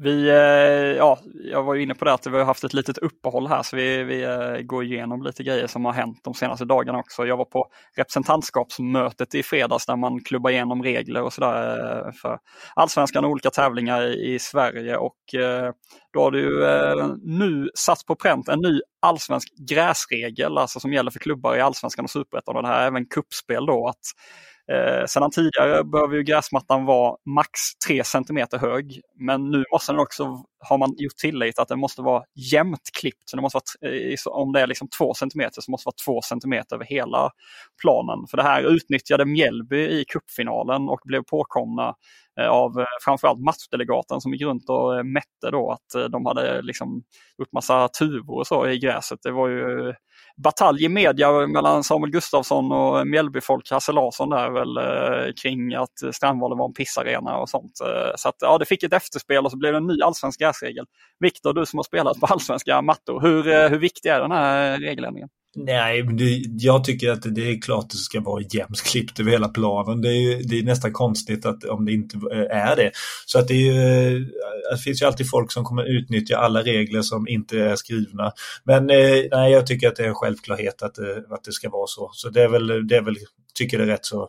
Vi, 0.00 0.28
eh, 0.28 0.96
ja, 0.96 1.18
jag 1.34 1.62
var 1.62 1.74
ju 1.74 1.82
inne 1.82 1.94
på 1.94 2.04
det 2.04 2.12
att 2.12 2.26
vi 2.26 2.38
har 2.38 2.44
haft 2.44 2.64
ett 2.64 2.74
litet 2.74 2.98
uppehåll 2.98 3.46
här 3.46 3.62
så 3.62 3.76
vi, 3.76 4.04
vi 4.04 4.22
eh, 4.22 4.62
går 4.62 4.84
igenom 4.84 5.22
lite 5.22 5.42
grejer 5.42 5.66
som 5.66 5.84
har 5.84 5.92
hänt 5.92 6.20
de 6.22 6.34
senaste 6.34 6.64
dagarna 6.64 6.98
också. 6.98 7.26
Jag 7.26 7.36
var 7.36 7.44
på 7.44 7.66
representantskapsmötet 7.96 9.34
i 9.34 9.42
fredags 9.42 9.86
där 9.86 9.96
man 9.96 10.24
klubbar 10.24 10.50
igenom 10.50 10.82
regler 10.82 11.22
och 11.22 11.32
sådär 11.32 11.78
eh, 12.06 12.12
för 12.12 12.38
allsvenskan 12.74 13.24
och 13.24 13.30
olika 13.30 13.50
tävlingar 13.50 14.02
i 14.02 14.38
Sverige 14.38 14.96
och 14.96 15.16
då 16.12 16.22
har 16.22 16.30
det 16.30 17.16
nu 17.22 17.70
satts 17.74 18.04
på 18.04 18.14
pränt 18.14 18.48
en 18.48 18.60
ny 18.60 18.80
allsvensk 19.02 19.48
gräsregel 19.68 20.58
alltså 20.58 20.80
som 20.80 20.92
gäller 20.92 21.10
för 21.10 21.18
klubbar 21.18 21.56
i 21.56 21.60
allsvenskan 21.60 22.04
och 22.04 22.10
superettan 22.10 22.56
och 22.56 22.62
det 22.62 22.68
här 22.68 22.82
är 22.82 22.86
även 22.86 23.06
kuppspel 23.06 23.66
då 23.66 23.88
att 23.88 23.96
Eh, 24.72 25.06
sedan 25.06 25.30
tidigare 25.30 25.84
behöver 25.84 26.16
ju 26.16 26.22
gräsmattan 26.22 26.84
vara 26.84 27.16
max 27.24 27.50
3 27.86 28.04
cm 28.04 28.46
hög. 28.60 29.00
Men 29.18 29.50
nu 29.50 29.64
måste 29.72 29.92
den 29.92 30.00
också, 30.00 30.44
har 30.58 30.78
man 30.78 30.94
gjort 30.96 31.16
tillägget 31.16 31.58
att 31.58 31.68
den 31.68 31.78
måste 31.78 32.02
vara 32.02 32.22
jämnt 32.52 32.90
klippt. 33.00 33.22
Så 33.24 33.36
det 33.36 33.42
måste 33.42 33.58
vara, 33.80 33.94
eh, 33.94 34.16
om 34.26 34.52
det 34.52 34.60
är 34.60 34.66
liksom 34.66 34.88
2 34.88 35.14
cm 35.14 35.48
så 35.52 35.70
måste 35.70 35.90
det 35.90 35.92
vara 36.06 36.20
2 36.20 36.22
cm 36.22 36.64
över 36.72 36.84
hela 36.84 37.30
planen. 37.82 38.26
För 38.30 38.36
det 38.36 38.42
här 38.42 38.62
utnyttjade 38.62 39.24
Mjällby 39.24 39.88
i 39.88 40.04
kuppfinalen 40.08 40.88
och 40.88 41.00
blev 41.04 41.22
påkomna 41.22 41.88
Eh, 41.88 41.94
Eh, 42.40 42.48
av 42.48 42.80
eh, 42.80 42.86
framförallt 43.04 43.40
matchdelegaten 43.40 44.20
som 44.20 44.32
gick 44.32 44.42
runt 44.42 44.68
och 44.68 44.96
eh, 44.96 45.04
mätte 45.04 45.50
då 45.50 45.70
att 45.70 46.10
de 46.10 46.26
hade 46.26 46.62
liksom 46.62 47.02
gjort 47.38 47.52
massa 47.52 47.88
tuvor 47.88 48.38
och 48.38 48.46
så 48.46 48.66
i 48.66 48.78
gräset. 48.78 49.18
Det 49.22 49.30
var 49.30 49.48
ju 49.48 49.94
batalj 50.36 50.84
i 50.84 50.88
media 50.88 51.46
mellan 51.46 51.84
Samuel 51.84 52.10
Gustafsson 52.10 52.72
och 52.72 53.06
Mjällbyfolk, 53.06 53.70
Hasse 53.70 53.92
Larsson 53.92 54.30
där 54.30 54.50
väl 54.50 54.78
kring 55.42 55.74
att 55.74 56.14
Strandvallen 56.14 56.58
var 56.58 56.66
en 56.66 56.74
pissarena 56.74 57.36
och 57.36 57.48
sånt. 57.48 57.72
Så 58.16 58.28
att 58.28 58.34
ja, 58.40 58.58
det 58.58 58.64
fick 58.64 58.82
ett 58.82 58.92
efterspel 58.92 59.44
och 59.44 59.50
så 59.50 59.56
blev 59.56 59.72
det 59.72 59.78
en 59.78 59.86
ny 59.86 60.00
allsvensk 60.02 60.40
gräsregel. 60.40 60.86
Viktor, 61.18 61.52
du 61.52 61.66
som 61.66 61.78
har 61.78 61.84
spelat 61.84 62.20
på 62.20 62.26
allsvenska 62.30 62.82
mattor, 62.82 63.20
hur, 63.20 63.68
hur 63.68 63.78
viktig 63.78 64.08
är 64.08 64.20
den 64.20 64.32
här 64.32 64.78
regeländringen? 64.78 65.28
Nej, 65.56 66.02
det, 66.02 66.42
jag 66.58 66.84
tycker 66.84 67.10
att 67.10 67.34
det 67.34 67.50
är 67.50 67.60
klart 67.60 67.84
att 67.84 67.90
det 67.90 67.96
ska 67.96 68.20
vara 68.20 68.42
jämnt 68.50 68.82
klippt 68.82 69.20
över 69.20 69.30
hela 69.30 69.48
planen. 69.48 70.00
Det 70.00 70.08
är, 70.08 70.20
ju, 70.20 70.42
det 70.42 70.58
är 70.58 70.62
nästan 70.62 70.92
konstigt 70.92 71.46
att, 71.46 71.64
om 71.64 71.84
det 71.84 71.92
inte 71.92 72.16
eh, 72.16 72.56
är 72.56 72.76
det. 72.76 72.90
Så 73.26 73.38
att 73.38 73.48
det, 73.48 73.54
är 73.54 73.58
ju, 73.58 74.14
eh, 74.14 74.20
det 74.70 74.78
finns 74.84 75.02
ju 75.02 75.06
alltid 75.06 75.30
folk 75.30 75.52
som 75.52 75.64
kommer 75.64 75.84
utnyttja 75.84 76.36
alla 76.36 76.62
regler 76.62 77.02
som 77.02 77.28
inte 77.28 77.58
är 77.58 77.76
skrivna. 77.76 78.32
Men 78.64 78.90
eh, 78.90 79.24
nej, 79.30 79.52
jag 79.52 79.66
tycker 79.66 79.88
att 79.88 79.96
det 79.96 80.04
är 80.04 80.08
en 80.08 80.14
självklarhet 80.14 80.82
att, 80.82 80.98
att 81.30 81.44
det 81.44 81.52
ska 81.52 81.70
vara 81.70 81.86
så. 81.86 82.10
Så 82.12 82.28
det 82.28 82.42
är 82.42 82.48
väl, 82.48 82.88
det 82.88 82.96
är 82.96 83.02
väl 83.02 83.16
tycker 83.54 83.78
det 83.78 83.84
är 83.84 83.88
rätt 83.88 84.06
så 84.06 84.28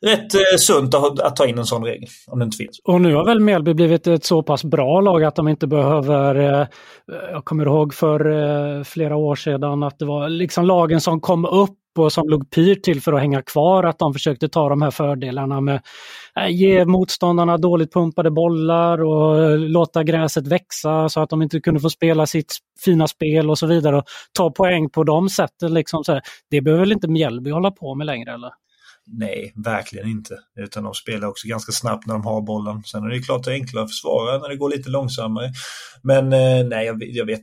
rätt 0.00 0.34
eh, 0.34 0.56
sunt 0.58 0.94
att, 0.94 1.20
att, 1.20 1.36
ta 1.36 1.46
in 1.46 1.58
en 1.58 1.64
sån 1.64 1.84
regel, 1.84 2.08
om 2.26 2.38
det 2.38 2.44
inte 2.44 2.56
finns. 2.56 2.80
Och 2.84 3.00
nu 3.00 3.14
har 3.14 3.24
väl 3.24 3.40
Mjällby 3.40 3.74
blivit 3.74 4.06
ett 4.06 4.24
så 4.24 4.42
pass 4.42 4.64
bra 4.64 5.00
lag 5.00 5.24
att 5.24 5.36
de 5.36 5.48
inte 5.48 5.66
behöver, 5.66 6.34
eh, 6.34 6.66
jag 7.32 7.44
kommer 7.44 7.66
ihåg 7.66 7.94
för 7.94 8.30
eh, 8.30 8.84
flera 8.84 9.16
år 9.16 9.34
sedan 9.34 9.82
att 9.82 9.98
det 9.98 10.04
var 10.04 10.28
liksom 10.28 10.64
lagen 10.64 11.00
som 11.00 11.20
kom 11.20 11.44
upp 11.44 11.78
och 11.98 12.12
som 12.12 12.28
låg 12.28 12.50
pyrt 12.50 12.82
till 12.82 13.02
för 13.02 13.12
att 13.12 13.20
hänga 13.20 13.42
kvar, 13.42 13.84
att 13.84 13.98
de 13.98 14.12
försökte 14.12 14.48
ta 14.48 14.68
de 14.68 14.82
här 14.82 14.90
fördelarna 14.90 15.60
med 15.60 15.80
att 16.34 16.52
ge 16.52 16.84
motståndarna 16.84 17.56
dåligt 17.56 17.92
pumpade 17.92 18.30
bollar 18.30 19.04
och 19.04 19.58
låta 19.58 20.04
gräset 20.04 20.46
växa 20.46 21.08
så 21.08 21.20
att 21.20 21.30
de 21.30 21.42
inte 21.42 21.60
kunde 21.60 21.80
få 21.80 21.90
spela 21.90 22.26
sitt 22.26 22.56
fina 22.84 23.08
spel 23.08 23.50
och 23.50 23.58
så 23.58 23.66
vidare 23.66 23.96
och 23.96 24.04
ta 24.32 24.50
poäng 24.50 24.90
på 24.90 25.04
de 25.04 25.28
sätten. 25.28 25.74
Liksom 25.74 26.04
så 26.04 26.12
här. 26.12 26.22
Det 26.50 26.60
behöver 26.60 26.80
väl 26.80 26.92
inte 26.92 27.08
Mjällby 27.08 27.50
hålla 27.50 27.70
på 27.70 27.94
med 27.94 28.06
längre 28.06 28.34
eller? 28.34 28.50
Nej, 29.08 29.52
verkligen 29.56 30.08
inte. 30.08 30.38
Utan 30.56 30.84
de 30.84 30.94
spelar 30.94 31.28
också 31.28 31.48
ganska 31.48 31.72
snabbt 31.72 32.06
när 32.06 32.14
de 32.14 32.24
har 32.24 32.42
bollen. 32.42 32.82
Sen 32.84 33.04
är 33.04 33.08
det 33.08 33.20
klart 33.20 33.44
det 33.44 33.50
är 33.50 33.54
enklare 33.54 33.84
att 33.84 33.90
försvara 33.90 34.38
när 34.38 34.48
det 34.48 34.56
går 34.56 34.70
lite 34.70 34.90
långsammare. 34.90 35.52
Men 36.02 36.32
eh, 36.32 36.66
nej, 36.66 36.86
jag, 36.86 37.02
jag 37.02 37.26
vet 37.26 37.40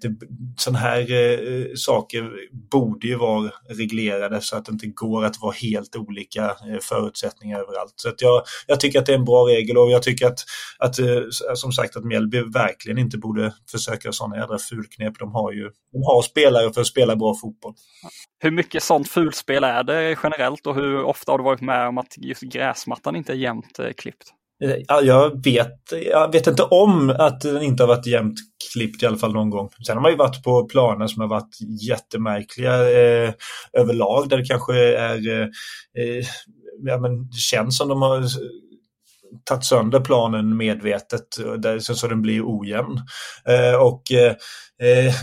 sådana 0.58 0.80
här 0.80 1.00
eh, 1.00 1.66
saker 1.76 2.32
borde 2.72 3.08
ju 3.08 3.16
vara 3.16 3.52
reglerade 3.70 4.42
så 4.42 4.58
att 4.58 4.66
det 4.66 4.72
inte 4.72 4.88
går 4.88 5.26
att 5.26 5.42
vara 5.42 5.52
helt 5.52 5.96
olika 5.96 6.46
eh, 6.46 6.80
förutsättningar 6.82 7.60
överallt. 7.60 7.94
Så 7.96 8.10
att 8.10 8.22
jag, 8.22 8.44
jag 8.68 8.80
tycker 8.80 9.00
att 9.00 9.06
det 9.06 9.14
är 9.14 9.18
en 9.18 9.26
bra 9.26 9.48
regel 9.48 9.78
och 9.78 9.92
jag 9.92 10.04
tycker 10.04 10.28
att, 10.28 10.40
att 10.80 11.00
eh, 11.00 11.22
som 11.56 11.72
sagt 11.72 11.96
att 11.96 12.06
Mjällby 12.06 12.42
verkligen 12.42 12.98
inte 12.98 13.18
borde 13.18 13.54
försöka 13.72 14.12
sådana 14.12 14.38
jädra 14.38 14.60
fulknep. 14.60 15.20
De 15.20 15.32
har 15.32 15.52
ju 15.52 15.72
de 15.92 16.04
har 16.04 16.22
spelare 16.22 16.74
för 16.74 16.82
att 16.82 16.88
spela 16.88 17.16
bra 17.16 17.36
fotboll. 17.36 17.74
Hur 18.40 18.52
mycket 18.52 18.84
sånt 18.84 19.08
fulspel 19.08 19.64
är 19.64 19.84
det 19.84 20.18
generellt 20.24 20.68
och 20.68 20.76
hur 20.76 21.04
ofta 21.04 21.32
har 21.32 21.38
det 21.38 21.44
varit 21.44 21.53
varit 21.54 21.62
med 21.62 21.88
om 21.88 21.98
att 21.98 22.18
just 22.18 22.42
gräsmattan 22.42 23.16
inte 23.16 23.34
är 23.34 23.38
jämnt 23.38 23.80
eh, 23.80 23.94
klippt? 23.98 24.34
Eh, 24.64 24.76
jag 25.04 25.44
vet, 25.44 25.80
jag 26.12 26.32
vet 26.32 26.48
inte 26.48 26.64
om 26.64 27.10
att 27.10 27.42
den 27.42 27.64
inte 27.64 27.84
har 27.84 27.88
varit 27.88 28.08
jämnt 28.08 28.40
klippt 28.74 29.04
i 29.04 29.06
alla 29.06 29.18
fall 29.18 29.34
någon 29.34 29.50
gång. 29.50 29.70
Sen 29.88 29.96
har 29.96 30.02
man 30.02 30.12
ju 30.12 30.18
varit 30.18 30.44
på 30.44 30.66
planer 30.66 31.08
som 31.08 31.22
har 31.22 31.28
varit 31.28 31.58
jättemärkliga 31.90 32.74
eh, 32.74 33.34
överlag 33.74 34.30
där 34.30 34.38
det 34.38 34.46
kanske 34.46 34.98
är 34.98 35.30
eh, 35.30 35.48
eh 35.98 36.26
ja, 36.84 36.98
men 36.98 37.30
det 37.30 37.38
känns 37.38 37.78
som 37.78 37.90
de 37.90 38.02
har 38.02 38.22
tagit 39.44 39.64
sönder 39.64 40.00
planen 40.00 40.58
medvetet 40.58 41.28
där, 41.58 41.80
så, 41.80 41.96
så 41.96 42.08
den 42.08 42.22
blir 42.22 42.42
ojämn. 42.46 43.00
Eh, 43.50 43.82
och, 43.82 44.12
eh, 44.12 44.36
eh 44.82 45.14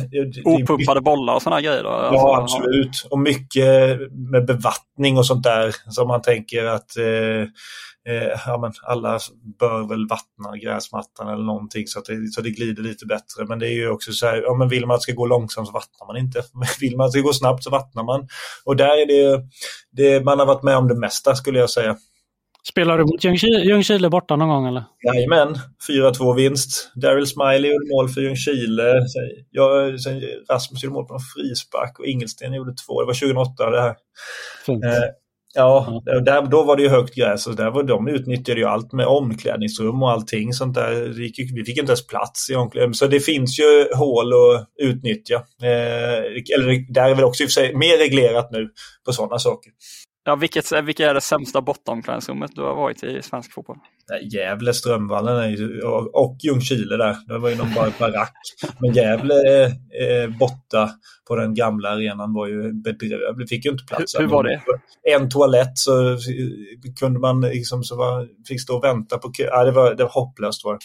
Opumpade 0.45 1.01
bollar 1.01 1.35
och 1.35 1.43
sådana 1.43 1.61
grejer? 1.61 1.83
Då? 1.83 1.89
Ja, 1.89 2.37
alltså, 2.37 2.57
absolut. 2.57 3.07
Och 3.11 3.19
mycket 3.19 3.99
med 4.33 4.47
bevattning 4.47 5.19
och 5.19 5.27
sånt 5.27 5.43
där 5.43 5.75
som 5.89 6.09
man 6.09 6.23
tänker 6.23 6.65
att 6.65 6.97
eh, 6.97 7.47
eh, 8.09 8.41
ja, 8.47 8.59
men 8.61 8.73
alla 8.83 9.19
bör 9.59 9.89
väl 9.89 10.09
vattna 10.09 10.57
gräsmattan 10.57 11.29
eller 11.29 11.45
någonting 11.45 11.87
så 11.87 11.99
att 11.99 12.05
det, 12.05 12.33
så 12.33 12.41
det 12.41 12.51
glider 12.51 12.83
lite 12.83 13.07
bättre. 13.07 13.45
Men 13.49 13.59
det 13.59 13.67
är 13.67 13.73
ju 13.73 13.91
också 13.91 14.13
så 14.13 14.27
här, 14.27 14.43
ja, 14.43 14.55
men 14.55 14.69
vill 14.69 14.87
man 14.87 14.95
att 14.95 15.01
det 15.01 15.03
ska 15.03 15.13
gå 15.13 15.27
långsamt 15.27 15.67
så 15.69 15.73
vattnar 15.73 16.07
man 16.07 16.17
inte. 16.17 16.43
Vill 16.81 16.97
man 16.97 17.07
att 17.07 17.13
det 17.13 17.19
ska 17.19 17.27
gå 17.27 17.33
snabbt 17.33 17.65
så 17.65 17.71
vattnar 17.71 18.03
man. 18.03 18.29
Och 18.65 18.77
där 18.77 19.03
är 19.03 19.07
det, 19.07 19.43
det 19.93 20.25
man 20.25 20.39
har 20.39 20.47
varit 20.47 20.63
med 20.63 20.77
om 20.77 20.89
det 20.89 20.99
mesta 20.99 21.35
skulle 21.35 21.59
jag 21.59 21.71
säga. 21.71 21.97
Spelar 22.69 22.99
du 22.99 23.05
mot 23.05 23.25
Ljungskile 23.65 24.11
borta 24.11 24.37
någon 24.37 24.49
gång 24.49 24.67
eller? 24.67 24.85
Jajamän, 25.05 25.59
4-2 25.89 26.37
vinst. 26.37 26.93
Daryl 26.95 27.27
Smiley 27.27 27.71
gjorde 27.73 27.87
mål 27.95 28.09
för 28.09 28.21
Ljungskile. 28.21 28.95
Jag, 29.51 30.01
sen 30.01 30.23
Rasmus 30.51 30.85
gjorde 30.85 30.95
mål 30.95 31.07
på 31.07 31.15
en 31.15 31.21
frispark 31.21 31.99
och 31.99 32.07
Ingelsten 32.07 32.53
gjorde 32.53 32.75
två. 32.87 33.01
Det 33.01 33.07
var 33.07 33.15
2008 33.15 33.71
det 33.71 33.81
här. 33.81 33.97
Eh, 34.69 35.05
ja, 35.55 36.03
där, 36.25 36.43
då 36.43 36.63
var 36.63 36.77
det 36.77 36.83
ju 36.83 36.89
högt 36.89 37.15
gräs 37.15 37.47
och 37.47 37.57
där 37.57 37.71
var, 37.71 37.83
de 37.83 38.09
utnyttjade 38.09 38.61
ju 38.61 38.67
allt 38.67 38.93
med 38.93 39.07
omklädningsrum 39.07 40.03
och 40.03 40.11
allting 40.11 40.53
sånt 40.53 40.75
där. 40.75 40.93
vi 41.55 41.65
fick 41.65 41.79
inte 41.79 41.91
ens 41.91 42.07
plats 42.07 42.51
i 42.51 42.55
omklädningsrum. 42.55 42.95
Så 42.95 43.07
det 43.07 43.21
finns 43.21 43.59
ju 43.59 43.89
hål 43.95 44.33
att 44.33 44.69
utnyttja. 44.83 45.35
Eh, 45.63 46.59
eller 46.59 46.93
där 46.93 47.11
är 47.11 47.15
väl 47.15 47.25
också 47.25 47.43
i 47.43 47.47
och 47.47 47.51
för 47.51 47.61
sig 47.61 47.75
mer 47.75 47.99
reglerat 47.99 48.51
nu 48.51 48.69
på 49.07 49.13
sådana 49.13 49.39
saker. 49.39 49.73
Ja, 50.31 50.37
vilket, 50.37 50.73
vilket 50.73 51.07
är 51.07 51.15
det 51.15 51.21
sämsta 51.21 51.61
bottenomklädningsrummet 51.61 52.51
du 52.55 52.63
har 52.63 52.75
varit 52.75 53.03
i 53.03 53.23
svensk 53.23 53.53
fotboll? 53.53 53.79
Gävle, 54.33 54.75
Strömvallen 54.75 55.57
och, 55.85 56.15
och 56.15 56.37
Ljungskile 56.41 56.97
där. 56.97 57.17
Det 57.27 57.39
var 57.39 57.49
ju 57.49 57.57
någon 57.57 57.75
bara 57.75 57.93
barack. 57.99 58.35
Men 58.79 58.93
Gävle 58.93 59.65
eh, 59.67 60.31
borta 60.39 60.91
på 61.29 61.37
den 61.37 61.55
gamla 61.55 61.89
arenan 61.89 62.35
var 62.35 62.47
ju 62.47 62.73
bedrövligt. 62.73 63.49
Fick 63.49 63.65
ju 63.65 63.71
inte 63.71 63.85
plats. 63.85 64.15
Hur, 64.15 64.21
hur 64.21 64.29
var 64.29 64.45
det? 64.45 64.61
En 65.15 65.31
toalett 65.31 65.79
så 65.79 66.19
kunde 67.01 67.21
man 67.21 67.41
liksom 67.41 67.85
så 67.85 67.97
var, 67.97 68.29
fick 68.49 68.63
stå 68.63 68.77
och 68.77 68.85
vänta 68.85 69.19
på 69.19 69.33
kö. 69.33 69.45
Ja, 69.45 69.65
det, 69.65 69.71
var, 69.73 69.95
det 69.95 70.03
var 70.03 70.11
hopplöst 70.11 70.65
var 70.65 70.79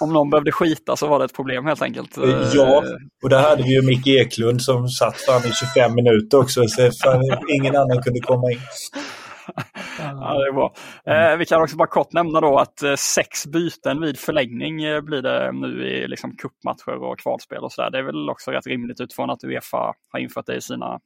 om 0.00 0.12
någon 0.12 0.30
behövde 0.30 0.52
skita 0.52 0.96
så 0.96 1.06
var 1.06 1.18
det 1.18 1.24
ett 1.24 1.34
problem 1.34 1.66
helt 1.66 1.82
enkelt. 1.82 2.16
Ja, 2.54 2.84
och 3.22 3.28
där 3.28 3.42
hade 3.42 3.62
vi 3.62 3.74
ju 3.74 3.82
Micke 3.82 4.06
Eklund 4.06 4.62
som 4.62 4.88
satt 4.88 5.16
fram 5.16 5.42
i 5.42 5.52
25 5.52 5.94
minuter 5.94 6.38
också, 6.38 6.62
så 6.68 7.22
ingen 7.60 7.76
annan 7.76 8.02
kunde 8.02 8.20
komma 8.20 8.50
in. 8.50 8.60
Ja, 9.98 10.38
det 10.38 10.48
är 10.48 10.52
bra. 10.52 10.74
Eh, 11.06 11.36
vi 11.36 11.46
kan 11.46 11.62
också 11.62 11.76
bara 11.76 11.88
kort 11.88 12.12
nämna 12.12 12.40
då 12.40 12.58
att 12.58 12.82
eh, 12.82 12.94
sex 12.94 13.46
byten 13.46 14.00
vid 14.00 14.18
förlängning 14.18 14.84
eh, 14.84 15.00
blir 15.00 15.22
det 15.22 15.52
nu 15.52 15.88
i 15.88 16.08
liksom 16.08 16.36
cupmatcher 16.36 17.02
och 17.02 17.18
kvalspel 17.18 17.64
och 17.64 17.72
sådär. 17.72 17.90
Det 17.90 17.98
är 17.98 18.02
väl 18.02 18.30
också 18.30 18.50
rätt 18.50 18.66
rimligt 18.66 19.00
utifrån 19.00 19.30
att 19.30 19.44
Uefa 19.44 19.94
har 20.08 20.18
infört 20.18 20.46
det 20.46 20.56
i 20.56 20.60
sina 20.60 21.00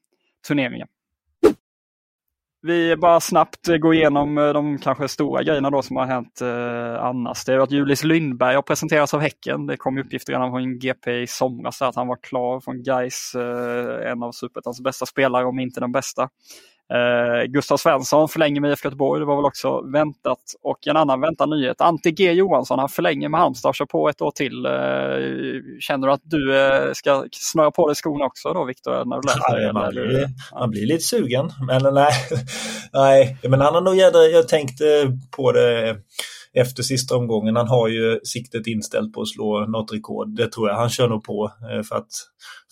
turneringar. 0.49 0.89
Vi 2.63 2.97
bara 2.97 3.21
snabbt 3.21 3.67
går 3.81 3.95
igenom 3.95 4.39
eh, 4.39 4.53
de 4.53 4.79
kanske 4.79 5.09
stora 5.09 5.43
grejerna 5.43 5.71
då 5.71 5.83
som 5.83 5.97
har 5.97 6.07
hänt 6.07 6.41
eh, 6.41 7.05
annars. 7.05 7.45
Det 7.45 7.53
är 7.53 7.59
att 7.59 7.71
Julius 7.71 8.05
Lindberg 8.05 8.55
har 8.55 8.63
presenterats 8.63 9.15
av 9.15 9.21
Häcken. 9.21 9.67
Det 9.67 9.77
kom 9.77 9.99
uppgifter 9.99 10.33
redan 10.33 10.51
från 10.51 10.79
GP 10.79 11.23
i 11.23 11.27
somras 11.27 11.83
att 11.83 11.97
han 11.97 12.09
var 12.09 12.19
klar 12.23 12.61
från 12.61 12.83
Gais, 12.83 13.35
eh, 13.35 14.11
en 14.11 14.23
av 14.23 14.33
Superettans 14.33 14.81
bästa 14.81 15.07
spelare, 15.07 15.45
om 15.45 15.59
inte 15.59 15.81
den 15.81 15.93
bästa. 15.93 16.29
Eh, 16.95 17.45
Gustav 17.45 17.77
Svensson 17.77 18.29
förlänger 18.29 18.61
med 18.61 18.71
IFK 18.71 18.87
Göteborg, 18.87 19.21
det 19.21 19.27
var 19.27 19.37
väl 19.37 19.45
också 19.45 19.81
väntat. 19.81 20.39
Och 20.63 20.87
en 20.87 20.97
annan 20.97 21.21
väntad 21.21 21.47
nyhet, 21.47 21.81
Ante 21.81 22.11
G 22.11 22.33
Johansson, 22.33 22.79
han 22.79 22.89
förlänger 22.89 23.29
med 23.29 23.41
Halmstad, 23.41 23.75
kör 23.75 23.87
på 23.87 24.09
ett 24.09 24.21
år 24.21 24.31
till. 24.31 24.67
Eh, 24.67 24.73
känner 25.81 26.07
du 26.07 26.13
att 26.13 26.23
du 26.25 26.59
eh, 26.59 26.93
ska 26.93 27.25
snöra 27.33 27.71
på 27.71 27.89
dig 27.89 27.97
skorna 27.97 28.25
också 28.25 28.53
då 28.53 28.65
Viktor? 28.65 29.05
När 29.05 29.17
du 29.17 29.27
läser 29.27 29.67
ja, 29.67 29.73
man, 29.73 29.91
blir, 29.91 30.29
man 30.61 30.71
blir 30.71 30.87
lite 30.87 31.05
sugen, 31.05 31.51
men 31.67 31.95
nej. 31.95 32.13
nej 32.93 33.39
men 33.43 33.61
han 33.61 33.75
har 33.75 33.81
nog 33.81 33.97
jädra, 33.97 34.23
jag 34.23 34.49
tänkte 34.49 34.85
på 35.37 35.53
det 35.53 35.97
efter 36.55 36.83
sista 36.83 37.17
omgången. 37.17 37.57
Han 37.57 37.69
har 37.69 37.89
ju 37.89 38.21
siktet 38.25 38.67
inställt 38.67 39.13
på 39.13 39.23
att 39.23 39.29
slå 39.29 39.67
något 39.67 39.93
rekord. 39.93 40.37
Det 40.37 40.53
tror 40.53 40.69
jag. 40.69 40.77
Han 40.77 40.91
kör 40.91 41.09
nog 41.09 41.25
på 41.25 41.53
eh, 41.73 41.83
för 41.83 41.97
att, 41.97 42.09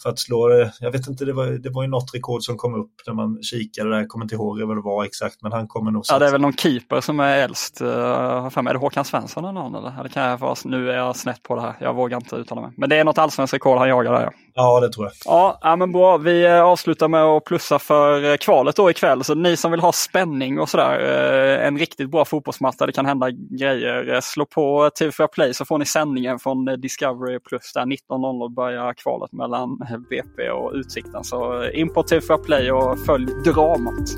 för 0.02 0.10
att 0.10 0.18
slå 0.18 0.48
det. 0.48 0.72
Jag 0.80 0.90
vet 0.90 1.06
inte, 1.06 1.24
det 1.24 1.32
var, 1.32 1.46
det 1.46 1.70
var 1.70 1.82
ju 1.82 1.88
något 1.88 2.14
rekord 2.14 2.42
som 2.42 2.56
kom 2.56 2.74
upp 2.74 2.92
när 3.06 3.14
man 3.14 3.42
kikade 3.42 3.90
där. 3.90 3.96
Jag 3.96 4.08
kommer 4.08 4.24
inte 4.24 4.34
ihåg 4.34 4.62
vad 4.62 4.76
det 4.76 4.82
var 4.82 5.04
exakt, 5.04 5.42
men 5.42 5.52
han 5.52 5.68
kommer 5.68 5.90
nog... 5.90 6.04
Ja, 6.08 6.18
det 6.18 6.26
är 6.26 6.32
väl 6.32 6.40
någon 6.40 6.56
keeper 6.56 7.00
som 7.00 7.20
är 7.20 7.38
äldst. 7.38 7.80
Uh, 7.80 7.88
är 7.88 8.72
det 8.72 8.78
Håkan 8.78 9.04
Svensson 9.04 9.44
eller 9.44 9.52
någon? 9.52 9.74
Eller? 9.74 10.02
Det 10.02 10.08
kan 10.08 10.22
jag 10.22 10.38
vara, 10.38 10.54
nu 10.64 10.90
är 10.90 10.96
jag 10.96 11.16
snett 11.16 11.42
på 11.42 11.54
det 11.54 11.60
här. 11.60 11.76
Jag 11.80 11.94
vågar 11.94 12.16
inte 12.16 12.36
uttala 12.36 12.60
mig. 12.60 12.70
Men 12.76 12.88
det 12.88 12.96
är 12.96 13.04
något 13.04 13.18
allsvenskt 13.18 13.54
rekord 13.54 13.78
han 13.78 13.88
jagar 13.88 14.12
där. 14.12 14.22
Ja. 14.22 14.32
Ja, 14.58 14.80
det 14.80 14.92
tror 14.92 15.06
jag. 15.06 15.12
Ja, 15.24 15.58
ja, 15.62 15.76
men 15.76 15.92
bra. 15.92 16.16
Vi 16.16 16.44
eh, 16.44 16.62
avslutar 16.62 17.08
med 17.08 17.22
att 17.22 17.44
plussa 17.44 17.78
för 17.78 18.30
eh, 18.30 18.36
kvalet 18.36 18.76
då 18.76 18.90
ikväll. 18.90 19.24
Så 19.24 19.34
ni 19.34 19.56
som 19.56 19.70
vill 19.70 19.80
ha 19.80 19.92
spänning 19.92 20.60
och 20.60 20.68
sådär, 20.68 21.00
eh, 21.00 21.66
en 21.66 21.78
riktigt 21.78 22.10
bra 22.10 22.24
fotbollsmatch 22.24 22.76
där 22.76 22.86
det 22.86 22.92
kan 22.92 23.06
hända 23.06 23.30
grejer. 23.30 24.20
Slå 24.20 24.46
på 24.46 24.88
TV4 25.00 25.26
Play 25.26 25.54
så 25.54 25.64
får 25.64 25.78
ni 25.78 25.86
sändningen 25.86 26.38
från 26.38 26.64
Discovery 26.64 27.38
Plus. 27.40 27.72
Där 27.74 27.82
19.00 27.82 28.54
börjar 28.54 28.94
kvalet 28.94 29.32
mellan 29.56 30.04
BP 30.10 30.50
och 30.50 30.72
Utsikten. 30.74 31.24
Så 31.24 31.70
in 31.70 31.88
på 31.88 32.02
TV4 32.02 32.38
Play 32.38 32.70
och 32.70 32.98
följ 32.98 33.26
dramat. 33.44 34.08